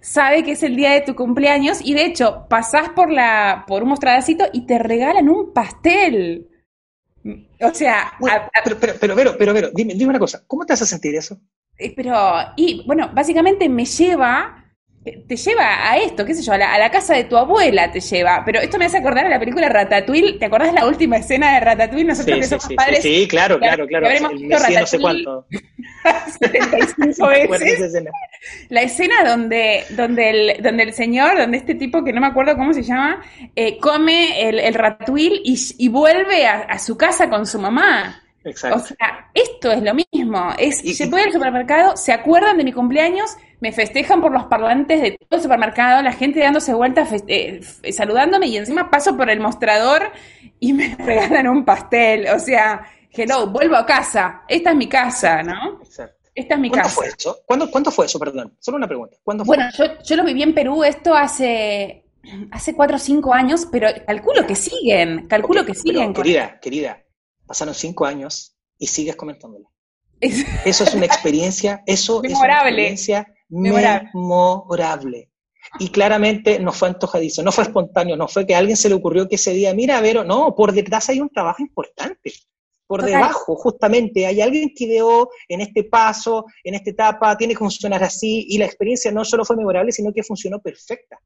sabe 0.00 0.42
que 0.42 0.52
es 0.52 0.62
el 0.62 0.76
día 0.76 0.90
de 0.92 1.00
tu 1.00 1.14
cumpleaños 1.14 1.80
y 1.82 1.94
de 1.94 2.04
hecho 2.04 2.46
pasás 2.48 2.90
por 2.90 3.10
la 3.10 3.64
por 3.66 3.82
un 3.82 3.90
mostradacito 3.90 4.44
y 4.52 4.66
te 4.66 4.78
regalan 4.78 5.28
un 5.28 5.52
pastel. 5.52 6.48
O 7.60 7.72
sea, 7.72 8.12
pero, 8.20 8.78
pero, 8.78 8.94
pero, 9.00 9.14
pero, 9.14 9.36
pero, 9.38 9.54
pero, 9.54 9.70
dime, 9.74 9.94
dime 9.94 10.10
una 10.10 10.18
cosa, 10.18 10.42
¿cómo 10.46 10.66
te 10.66 10.74
hace 10.74 10.84
sentir 10.84 11.14
eso? 11.14 11.40
Eh, 11.78 11.94
pero, 11.96 12.14
y 12.56 12.84
bueno, 12.86 13.10
básicamente 13.14 13.68
me 13.68 13.86
lleva 13.86 14.63
te 15.04 15.36
lleva 15.36 15.90
a 15.90 15.98
esto, 15.98 16.24
qué 16.24 16.34
sé 16.34 16.42
yo, 16.42 16.52
a 16.52 16.58
la, 16.58 16.90
casa 16.90 17.14
de 17.14 17.24
tu 17.24 17.36
abuela 17.36 17.92
te 17.92 18.00
lleva. 18.00 18.42
Pero 18.44 18.60
esto 18.60 18.78
me 18.78 18.86
hace 18.86 18.98
acordar 18.98 19.26
a 19.26 19.28
la 19.28 19.38
película 19.38 19.68
Ratatouille. 19.68 20.38
¿Te 20.38 20.46
acordás 20.46 20.72
de 20.72 20.80
la 20.80 20.86
última 20.86 21.18
escena 21.18 21.54
de 21.54 21.60
Ratatouille? 21.60 22.04
Nosotros 22.04 22.38
que 22.38 22.46
somos 22.46 22.68
padres. 22.74 23.02
Sí, 23.02 23.26
claro, 23.28 23.58
claro, 23.58 23.86
claro. 23.86 24.06
El 24.06 24.22
no 24.48 24.86
sé 24.86 24.98
cuánto. 24.98 25.46
75 26.40 27.26
veces. 27.28 28.04
La 28.68 28.82
escena 28.82 29.24
donde, 29.24 29.84
donde, 29.90 30.30
el, 30.30 30.62
donde 30.62 30.82
el 30.84 30.92
señor, 30.94 31.36
donde 31.36 31.58
este 31.58 31.74
tipo, 31.74 32.04
que 32.04 32.12
no 32.12 32.20
me 32.20 32.26
acuerdo 32.26 32.56
cómo 32.56 32.72
se 32.72 32.82
llama, 32.82 33.22
eh, 33.54 33.78
come 33.78 34.48
el, 34.48 34.58
el 34.58 34.74
Ratatouille 34.74 35.40
y, 35.44 35.58
y 35.78 35.88
vuelve 35.88 36.46
a, 36.46 36.60
a 36.62 36.78
su 36.78 36.96
casa 36.96 37.28
con 37.28 37.46
su 37.46 37.58
mamá. 37.58 38.23
Exacto. 38.44 38.78
O 38.78 38.80
sea, 38.80 39.30
esto 39.32 39.72
es 39.72 39.82
lo 39.82 39.94
mismo. 39.94 40.52
Es, 40.58 40.78
se 40.96 41.08
puede 41.08 41.24
al 41.24 41.32
supermercado, 41.32 41.96
se 41.96 42.12
acuerdan 42.12 42.58
de 42.58 42.64
mi 42.64 42.72
cumpleaños, 42.72 43.36
me 43.60 43.72
festejan 43.72 44.20
por 44.20 44.32
los 44.32 44.44
parlantes 44.44 45.00
de 45.00 45.12
todo 45.12 45.38
el 45.38 45.42
supermercado, 45.42 46.02
la 46.02 46.12
gente 46.12 46.40
dándose 46.40 46.74
vueltas, 46.74 47.08
eh, 47.26 47.60
saludándome 47.92 48.46
y 48.46 48.56
encima 48.58 48.90
paso 48.90 49.16
por 49.16 49.30
el 49.30 49.40
mostrador 49.40 50.12
y 50.60 50.72
me 50.72 50.94
regalan 50.98 51.48
un 51.48 51.64
pastel. 51.64 52.26
O 52.28 52.38
sea, 52.38 52.86
hello, 53.10 53.46
vuelvo 53.46 53.76
a 53.76 53.86
casa. 53.86 54.42
Esta 54.48 54.70
es 54.70 54.76
mi 54.76 54.88
casa, 54.88 55.42
¿no? 55.42 55.80
Exacto. 55.82 56.14
Esta 56.34 56.54
es 56.54 56.60
mi 56.60 56.68
¿Cuándo 56.68 56.88
casa. 56.88 56.96
Fue 56.96 57.06
eso? 57.08 57.38
¿Cuándo, 57.46 57.70
¿Cuándo 57.70 57.90
fue 57.90 58.06
eso? 58.06 58.18
Perdón, 58.18 58.56
solo 58.58 58.76
una 58.76 58.88
pregunta. 58.88 59.16
¿Cuándo 59.22 59.44
bueno, 59.44 59.64
yo, 59.76 59.84
yo 60.02 60.16
lo 60.16 60.24
viví 60.24 60.42
en 60.42 60.52
Perú, 60.52 60.82
esto 60.82 61.14
hace 61.14 62.04
hace 62.50 62.74
cuatro 62.74 62.96
o 62.96 62.98
cinco 62.98 63.32
años, 63.32 63.66
pero 63.70 63.88
calculo 64.06 64.46
que 64.46 64.54
siguen, 64.54 65.26
calculo 65.28 65.64
que 65.64 65.74
siguen. 65.74 66.12
querida, 66.12 66.58
querida, 66.60 67.03
pasaron 67.54 67.74
cinco 67.74 68.04
años 68.04 68.56
y 68.80 68.88
sigues 68.88 69.14
comentándolo. 69.14 69.70
Eso 70.20 70.82
es 70.82 70.92
una 70.92 71.06
experiencia, 71.06 71.84
eso 71.86 72.20
es 72.24 72.34
una 72.34 72.62
experiencia 72.62 73.32
memorable. 73.48 75.30
Y 75.78 75.90
claramente 75.90 76.58
no 76.58 76.72
fue 76.72 76.88
antojadizo, 76.88 77.44
no 77.44 77.52
fue 77.52 77.62
espontáneo, 77.64 78.16
no 78.16 78.26
fue 78.26 78.44
que 78.44 78.56
a 78.56 78.58
alguien 78.58 78.76
se 78.76 78.88
le 78.88 78.96
ocurrió 78.96 79.28
que 79.28 79.36
ese 79.36 79.52
día, 79.52 79.72
mira, 79.72 80.00
Vero, 80.00 80.24
no, 80.24 80.52
por 80.56 80.72
detrás 80.72 81.08
hay 81.10 81.20
un 81.20 81.28
trabajo 81.28 81.62
importante. 81.62 82.32
Por 82.88 83.02
debajo, 83.02 83.54
justamente, 83.54 84.26
hay 84.26 84.40
alguien 84.40 84.72
que 84.74 84.84
ideó 84.84 85.30
en 85.48 85.60
este 85.60 85.84
paso, 85.84 86.46
en 86.64 86.74
esta 86.74 86.90
etapa, 86.90 87.36
tiene 87.36 87.54
que 87.54 87.60
funcionar 87.60 88.02
así, 88.02 88.46
y 88.48 88.58
la 88.58 88.66
experiencia 88.66 89.12
no 89.12 89.24
solo 89.24 89.44
fue 89.44 89.56
memorable, 89.56 89.92
sino 89.92 90.12
que 90.12 90.24
funcionó 90.24 90.60
perfecta. 90.60 91.18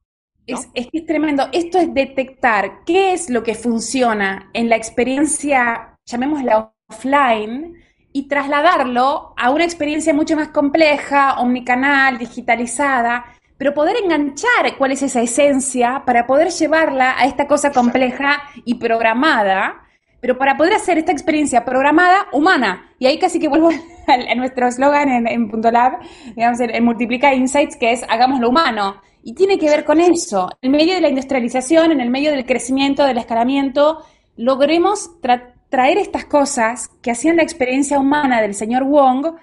Es, 0.47 0.69
es, 0.75 0.87
que 0.87 0.99
es 0.99 1.07
tremendo. 1.07 1.49
Esto 1.53 1.79
es 1.79 1.93
detectar 1.93 2.85
qué 2.85 3.13
es 3.13 3.29
lo 3.29 3.43
que 3.43 3.55
funciona 3.55 4.51
en 4.55 4.69
la 4.69 4.77
experiencia 4.77 5.98
llamémosla 6.09 6.73
offline, 6.89 7.77
y 8.13 8.27
trasladarlo 8.29 9.35
a 9.37 9.51
una 9.51 9.65
experiencia 9.65 10.15
mucho 10.15 10.35
más 10.37 10.49
compleja, 10.49 11.39
omnicanal, 11.39 12.19
digitalizada, 12.19 13.25
pero 13.57 13.75
poder 13.75 13.97
enganchar 14.03 14.77
cuál 14.79 14.93
es 14.93 15.03
esa 15.03 15.21
esencia 15.21 16.03
para 16.07 16.27
poder 16.27 16.51
llevarla 16.51 17.15
a 17.19 17.27
esta 17.27 17.47
cosa 17.47 17.71
compleja 17.71 18.43
y 18.65 18.75
programada, 18.75 19.83
pero 20.21 20.39
para 20.39 20.57
poder 20.57 20.75
hacer 20.75 20.99
esta 20.99 21.13
experiencia 21.13 21.65
programada 21.65 22.27
humana. 22.33 22.91
Y 22.99 23.07
ahí 23.07 23.19
casi 23.19 23.39
que 23.39 23.49
vuelvo 23.49 23.71
a, 24.07 24.35
nuestro 24.35 24.67
eslogan 24.67 25.09
en, 25.11 25.29
en, 25.29 25.51
Punto 25.51 25.71
Lab, 25.71 25.99
digamos, 26.35 26.59
en, 26.61 26.85
Multiplica 26.85 27.35
Insights, 27.35 27.77
que 27.77 27.93
es 27.93 28.05
hagámoslo 28.09 28.49
humano. 28.49 29.01
Y 29.23 29.35
tiene 29.35 29.59
que 29.59 29.67
ver 29.67 29.85
con 29.85 30.01
eso. 30.01 30.49
En 30.63 30.73
medio 30.73 30.95
de 30.95 31.01
la 31.01 31.09
industrialización, 31.09 31.93
en 31.93 32.01
el 32.01 32.09
medio 32.09 32.31
del 32.31 32.47
crecimiento, 32.47 33.05
del 33.05 33.19
escalamiento, 33.19 34.05
logremos 34.37 35.21
tratar 35.21 35.58
traer 35.69 35.99
estas 35.99 36.25
cosas 36.25 36.91
que 37.03 37.11
hacían 37.11 37.37
la 37.37 37.43
experiencia 37.43 37.99
humana 37.99 38.41
del 38.41 38.55
señor 38.55 38.85
Wong, 38.85 39.35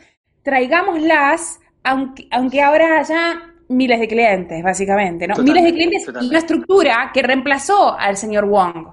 traigámoslas, 0.44 1.60
aunque, 1.84 2.28
aunque 2.32 2.62
ahora 2.62 3.02
ya 3.04 3.54
miles 3.68 4.00
de 4.00 4.08
clientes, 4.08 4.64
básicamente, 4.64 5.28
¿no? 5.28 5.36
miles 5.38 5.64
de 5.64 5.74
clientes 5.74 6.08
y 6.22 6.28
una 6.28 6.40
estructura 6.40 7.12
que 7.14 7.22
reemplazó 7.22 7.98
al 7.98 8.18
señor 8.18 8.46
Wong. 8.46 8.88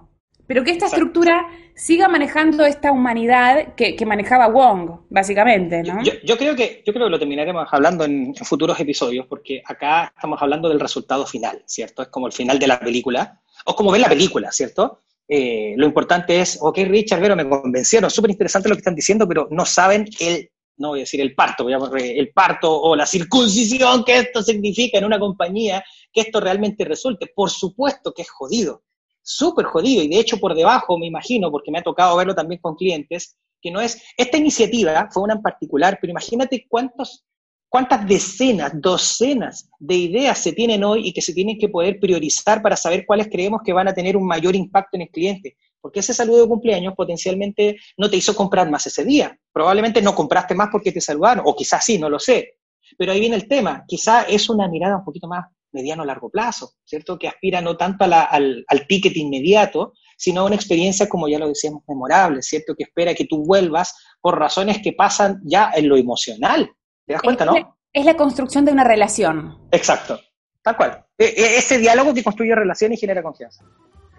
Pero 0.46 0.64
que 0.64 0.72
esta 0.72 0.86
estructura 0.86 1.46
siga 1.74 2.08
manejando 2.08 2.64
esta 2.66 2.92
humanidad 2.92 3.74
que, 3.74 3.96
manejaba 4.04 4.48
Wong, 4.48 5.06
básicamente, 5.08 5.82
¿no? 5.82 6.02
Yo, 6.02 6.36
creo 6.36 6.54
que, 6.54 6.82
yo 6.84 6.92
creo 6.92 7.06
que 7.06 7.10
lo 7.10 7.18
terminaremos 7.18 7.66
hablando 7.70 8.04
en, 8.04 8.34
futuros 8.34 8.78
episodios, 8.78 9.26
porque 9.26 9.62
acá 9.64 10.12
estamos 10.14 10.40
hablando 10.42 10.68
del 10.68 10.80
resultado 10.80 11.26
final, 11.26 11.62
¿cierto? 11.66 12.02
Es 12.02 12.08
como 12.08 12.26
el 12.26 12.32
final 12.32 12.58
de 12.58 12.66
la 12.66 12.78
película, 12.80 13.40
o 13.64 13.74
como 13.74 13.92
ver 13.92 14.00
la 14.00 14.08
película, 14.08 14.52
¿cierto? 14.52 15.00
Eh, 15.28 15.74
lo 15.76 15.86
importante 15.86 16.40
es, 16.40 16.58
ok, 16.60 16.78
Richard, 16.86 17.20
pero 17.20 17.36
me 17.36 17.48
convencieron, 17.48 18.10
súper 18.10 18.30
interesante 18.30 18.68
lo 18.68 18.74
que 18.74 18.80
están 18.80 18.94
diciendo, 18.94 19.26
pero 19.26 19.48
no 19.50 19.64
saben 19.64 20.06
el 20.20 20.50
no 20.78 20.88
voy 20.88 21.00
a 21.00 21.02
decir 21.02 21.20
el 21.20 21.34
parto, 21.34 21.64
voy 21.64 21.74
a 21.74 21.78
el 22.00 22.32
parto 22.32 22.80
o 22.80 22.96
la 22.96 23.06
circuncisión 23.06 24.04
que 24.04 24.18
esto 24.18 24.42
significa 24.42 24.98
en 24.98 25.04
una 25.04 25.18
compañía, 25.18 25.84
que 26.12 26.22
esto 26.22 26.40
realmente 26.40 26.84
resulte. 26.84 27.30
Por 27.34 27.50
supuesto 27.50 28.12
que 28.12 28.22
es 28.22 28.30
jodido, 28.30 28.82
súper 29.22 29.66
jodido, 29.66 30.02
y 30.02 30.08
de 30.08 30.18
hecho 30.18 30.38
por 30.38 30.54
debajo, 30.54 30.98
me 30.98 31.06
imagino, 31.06 31.50
porque 31.50 31.70
me 31.70 31.78
ha 31.78 31.82
tocado 31.82 32.16
verlo 32.16 32.34
también 32.34 32.60
con 32.60 32.74
clientes, 32.74 33.36
que 33.60 33.70
no 33.70 33.80
es, 33.80 34.02
esta 34.16 34.36
iniciativa 34.36 35.08
fue 35.12 35.22
una 35.22 35.34
en 35.34 35.42
particular, 35.42 35.98
pero 36.00 36.10
imagínate 36.10 36.66
cuántos, 36.68 37.24
cuántas 37.72 38.06
decenas, 38.06 38.70
docenas 38.74 39.70
de 39.78 39.94
ideas 39.94 40.36
se 40.36 40.52
tienen 40.52 40.84
hoy 40.84 41.08
y 41.08 41.12
que 41.14 41.22
se 41.22 41.32
tienen 41.32 41.58
que 41.58 41.70
poder 41.70 41.98
priorizar 41.98 42.60
para 42.60 42.76
saber 42.76 43.06
cuáles 43.06 43.28
creemos 43.30 43.62
que 43.64 43.72
van 43.72 43.88
a 43.88 43.94
tener 43.94 44.14
un 44.14 44.26
mayor 44.26 44.54
impacto 44.54 44.98
en 44.98 45.02
el 45.02 45.08
cliente. 45.08 45.56
Porque 45.80 46.00
ese 46.00 46.12
saludo 46.12 46.42
de 46.42 46.48
cumpleaños 46.48 46.92
potencialmente 46.94 47.78
no 47.96 48.10
te 48.10 48.18
hizo 48.18 48.36
comprar 48.36 48.70
más 48.70 48.86
ese 48.86 49.06
día. 49.06 49.34
Probablemente 49.50 50.02
no 50.02 50.14
compraste 50.14 50.54
más 50.54 50.68
porque 50.70 50.92
te 50.92 51.00
saludaron, 51.00 51.44
o 51.46 51.56
quizás 51.56 51.82
sí, 51.82 51.96
no 51.96 52.10
lo 52.10 52.18
sé. 52.18 52.58
Pero 52.98 53.12
ahí 53.12 53.20
viene 53.20 53.36
el 53.36 53.48
tema. 53.48 53.84
Quizás 53.88 54.26
es 54.28 54.50
una 54.50 54.68
mirada 54.68 54.98
un 54.98 55.04
poquito 55.04 55.26
más 55.26 55.46
mediano 55.72 56.04
largo 56.04 56.28
plazo, 56.28 56.72
¿cierto? 56.84 57.18
Que 57.18 57.28
aspira 57.28 57.62
no 57.62 57.78
tanto 57.78 58.04
al, 58.04 58.66
al, 58.68 58.86
ticket 58.86 59.16
inmediato, 59.16 59.94
sino 60.18 60.42
a 60.42 60.44
una 60.44 60.56
experiencia, 60.56 61.08
como 61.08 61.26
ya 61.26 61.38
lo 61.38 61.48
decíamos, 61.48 61.84
memorable, 61.88 62.42
¿cierto? 62.42 62.74
Que 62.76 62.82
espera 62.82 63.14
que 63.14 63.24
tú 63.24 63.42
vuelvas 63.46 63.94
por 64.20 64.38
razones 64.38 64.82
que 64.82 64.92
pasan 64.92 65.40
ya 65.46 65.70
en 65.74 65.88
lo 65.88 65.96
emocional. 65.96 66.70
¿Te 67.12 67.14
das 67.14 67.22
cuenta, 67.22 67.44
no? 67.44 67.76
Es 67.92 68.06
la 68.06 68.16
construcción 68.16 68.64
de 68.64 68.72
una 68.72 68.84
relación. 68.84 69.58
Exacto, 69.70 70.18
tal 70.62 70.76
cual. 70.76 71.04
E, 71.18 71.26
e, 71.26 71.58
ese 71.58 71.76
diálogo 71.76 72.14
que 72.14 72.24
construye 72.24 72.54
relación 72.54 72.92
y 72.92 72.96
genera 72.96 73.22
confianza. 73.22 73.64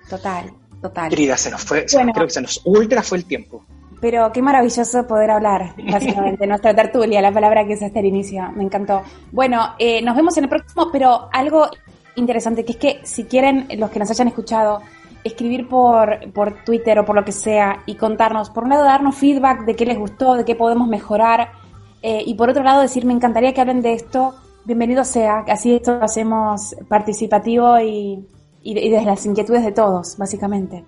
Total. 0.10 0.54
Total. 0.80 1.10
Querida, 1.10 1.38
se 1.38 1.50
nos 1.50 1.64
fue, 1.64 1.86
creo 1.86 2.28
que 2.28 2.30
se 2.30 2.42
nos 2.42 2.62
ultra 2.66 3.02
fue 3.02 3.18
el 3.18 3.26
tiempo. 3.26 3.66
Pero 4.02 4.32
qué 4.34 4.42
maravilloso 4.42 5.08
poder 5.08 5.32
hablar, 5.32 5.74
básicamente, 5.90 6.46
nuestra 6.46 6.76
tertulia, 6.76 7.22
la 7.22 7.32
palabra 7.32 7.66
que 7.66 7.74
usaste 7.74 8.00
al 8.00 8.06
inicio, 8.06 8.52
me 8.52 8.64
encantó. 8.64 9.02
Bueno, 9.32 9.76
eh, 9.80 10.02
nos 10.02 10.16
vemos 10.16 10.38
en 10.38 10.44
el 10.44 10.50
próximo, 10.50 10.90
pero 10.92 11.30
algo 11.32 11.70
interesante, 12.16 12.66
que 12.66 12.74
es 12.74 12.78
que 12.78 13.00
si 13.04 13.24
quieren, 13.24 13.68
los 13.78 13.90
que 13.90 14.00
nos 14.00 14.12
hayan 14.12 14.28
escuchado, 14.28 14.82
escribir 15.24 15.70
por, 15.70 16.32
por 16.34 16.64
Twitter 16.66 17.00
o 17.00 17.06
por 17.06 17.16
lo 17.16 17.24
que 17.24 17.32
sea 17.32 17.82
y 17.86 17.96
contarnos, 17.96 18.50
por 18.50 18.66
un 18.66 18.72
lado, 18.72 18.84
darnos 18.84 19.16
feedback 19.16 19.64
de 19.64 19.76
qué 19.76 19.86
les 19.86 19.98
gustó, 19.98 20.36
de 20.36 20.46
qué 20.46 20.56
podemos 20.56 20.88
mejorar, 20.88 21.63
eh, 22.04 22.22
y 22.26 22.36
por 22.36 22.50
otro 22.50 22.64
lado, 22.64 22.82
decir, 22.82 23.06
me 23.06 23.14
encantaría 23.14 23.54
que 23.54 23.62
hablen 23.62 23.82
de 23.82 23.94
esto, 23.94 24.36
bienvenido 24.66 25.06
sea, 25.06 25.46
así 25.48 25.76
esto 25.76 25.98
lo 25.98 26.04
hacemos 26.04 26.76
participativo 26.90 27.80
y, 27.80 28.20
y, 28.62 28.90
desde 28.90 29.06
las 29.06 29.26
inquietudes 29.26 29.64
de 29.64 29.72
todos, 29.72 30.18
básicamente. 30.18 30.84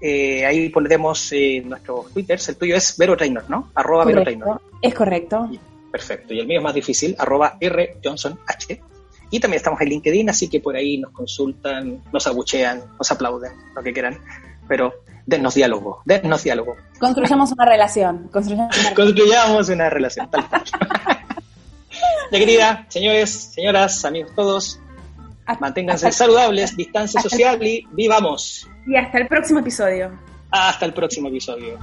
Eh, 0.00 0.44
ahí 0.44 0.68
pondremos 0.70 1.30
eh, 1.32 1.62
nuestros 1.64 2.12
twitters. 2.12 2.48
El 2.48 2.56
tuyo 2.56 2.74
es 2.74 2.98
Vero 2.98 3.16
Trainer, 3.16 3.44
¿no? 3.48 3.70
Arroba 3.72 4.04
Vero 4.04 4.24
Trainer. 4.24 4.48
Es 4.82 4.94
correcto. 4.94 5.48
perfecto. 5.92 6.34
Y 6.34 6.40
el 6.40 6.48
mío 6.48 6.58
es 6.58 6.64
más 6.64 6.74
difícil, 6.74 7.14
arroba 7.20 7.56
R 7.60 7.96
Johnson 8.02 8.36
H. 8.44 8.80
Y 9.30 9.38
también 9.38 9.58
estamos 9.58 9.80
en 9.80 9.90
LinkedIn, 9.90 10.28
así 10.28 10.48
que 10.48 10.58
por 10.58 10.74
ahí 10.74 10.98
nos 10.98 11.12
consultan, 11.12 12.02
nos 12.12 12.26
abuchean, 12.26 12.82
nos 12.98 13.12
aplauden, 13.12 13.52
lo 13.76 13.82
que 13.84 13.92
quieran. 13.92 14.18
Pero 14.66 14.92
dennos 15.28 15.54
diálogo, 15.54 16.00
dennos 16.06 16.42
diálogo. 16.42 16.76
Construyamos 16.98 17.52
una 17.52 17.66
relación. 17.66 18.28
Construyamos 18.32 18.78
una, 18.78 18.94
construyamos 18.94 19.68
una 19.68 19.90
relación, 19.90 20.30
tal 20.30 20.44
ya 22.30 22.38
querida, 22.38 22.86
señores, 22.88 23.30
señoras, 23.54 24.04
amigos 24.04 24.32
todos, 24.34 24.80
Manténganse 25.60 26.12
saludables, 26.12 26.76
distancia 26.76 27.22
social 27.22 27.62
y 27.66 27.86
vivamos. 27.92 28.68
Y 28.86 28.96
hasta 28.96 29.18
el 29.18 29.28
próximo 29.28 29.60
episodio. 29.60 30.10
Hasta 30.50 30.84
el 30.84 30.92
próximo 30.92 31.28
episodio. 31.28 31.78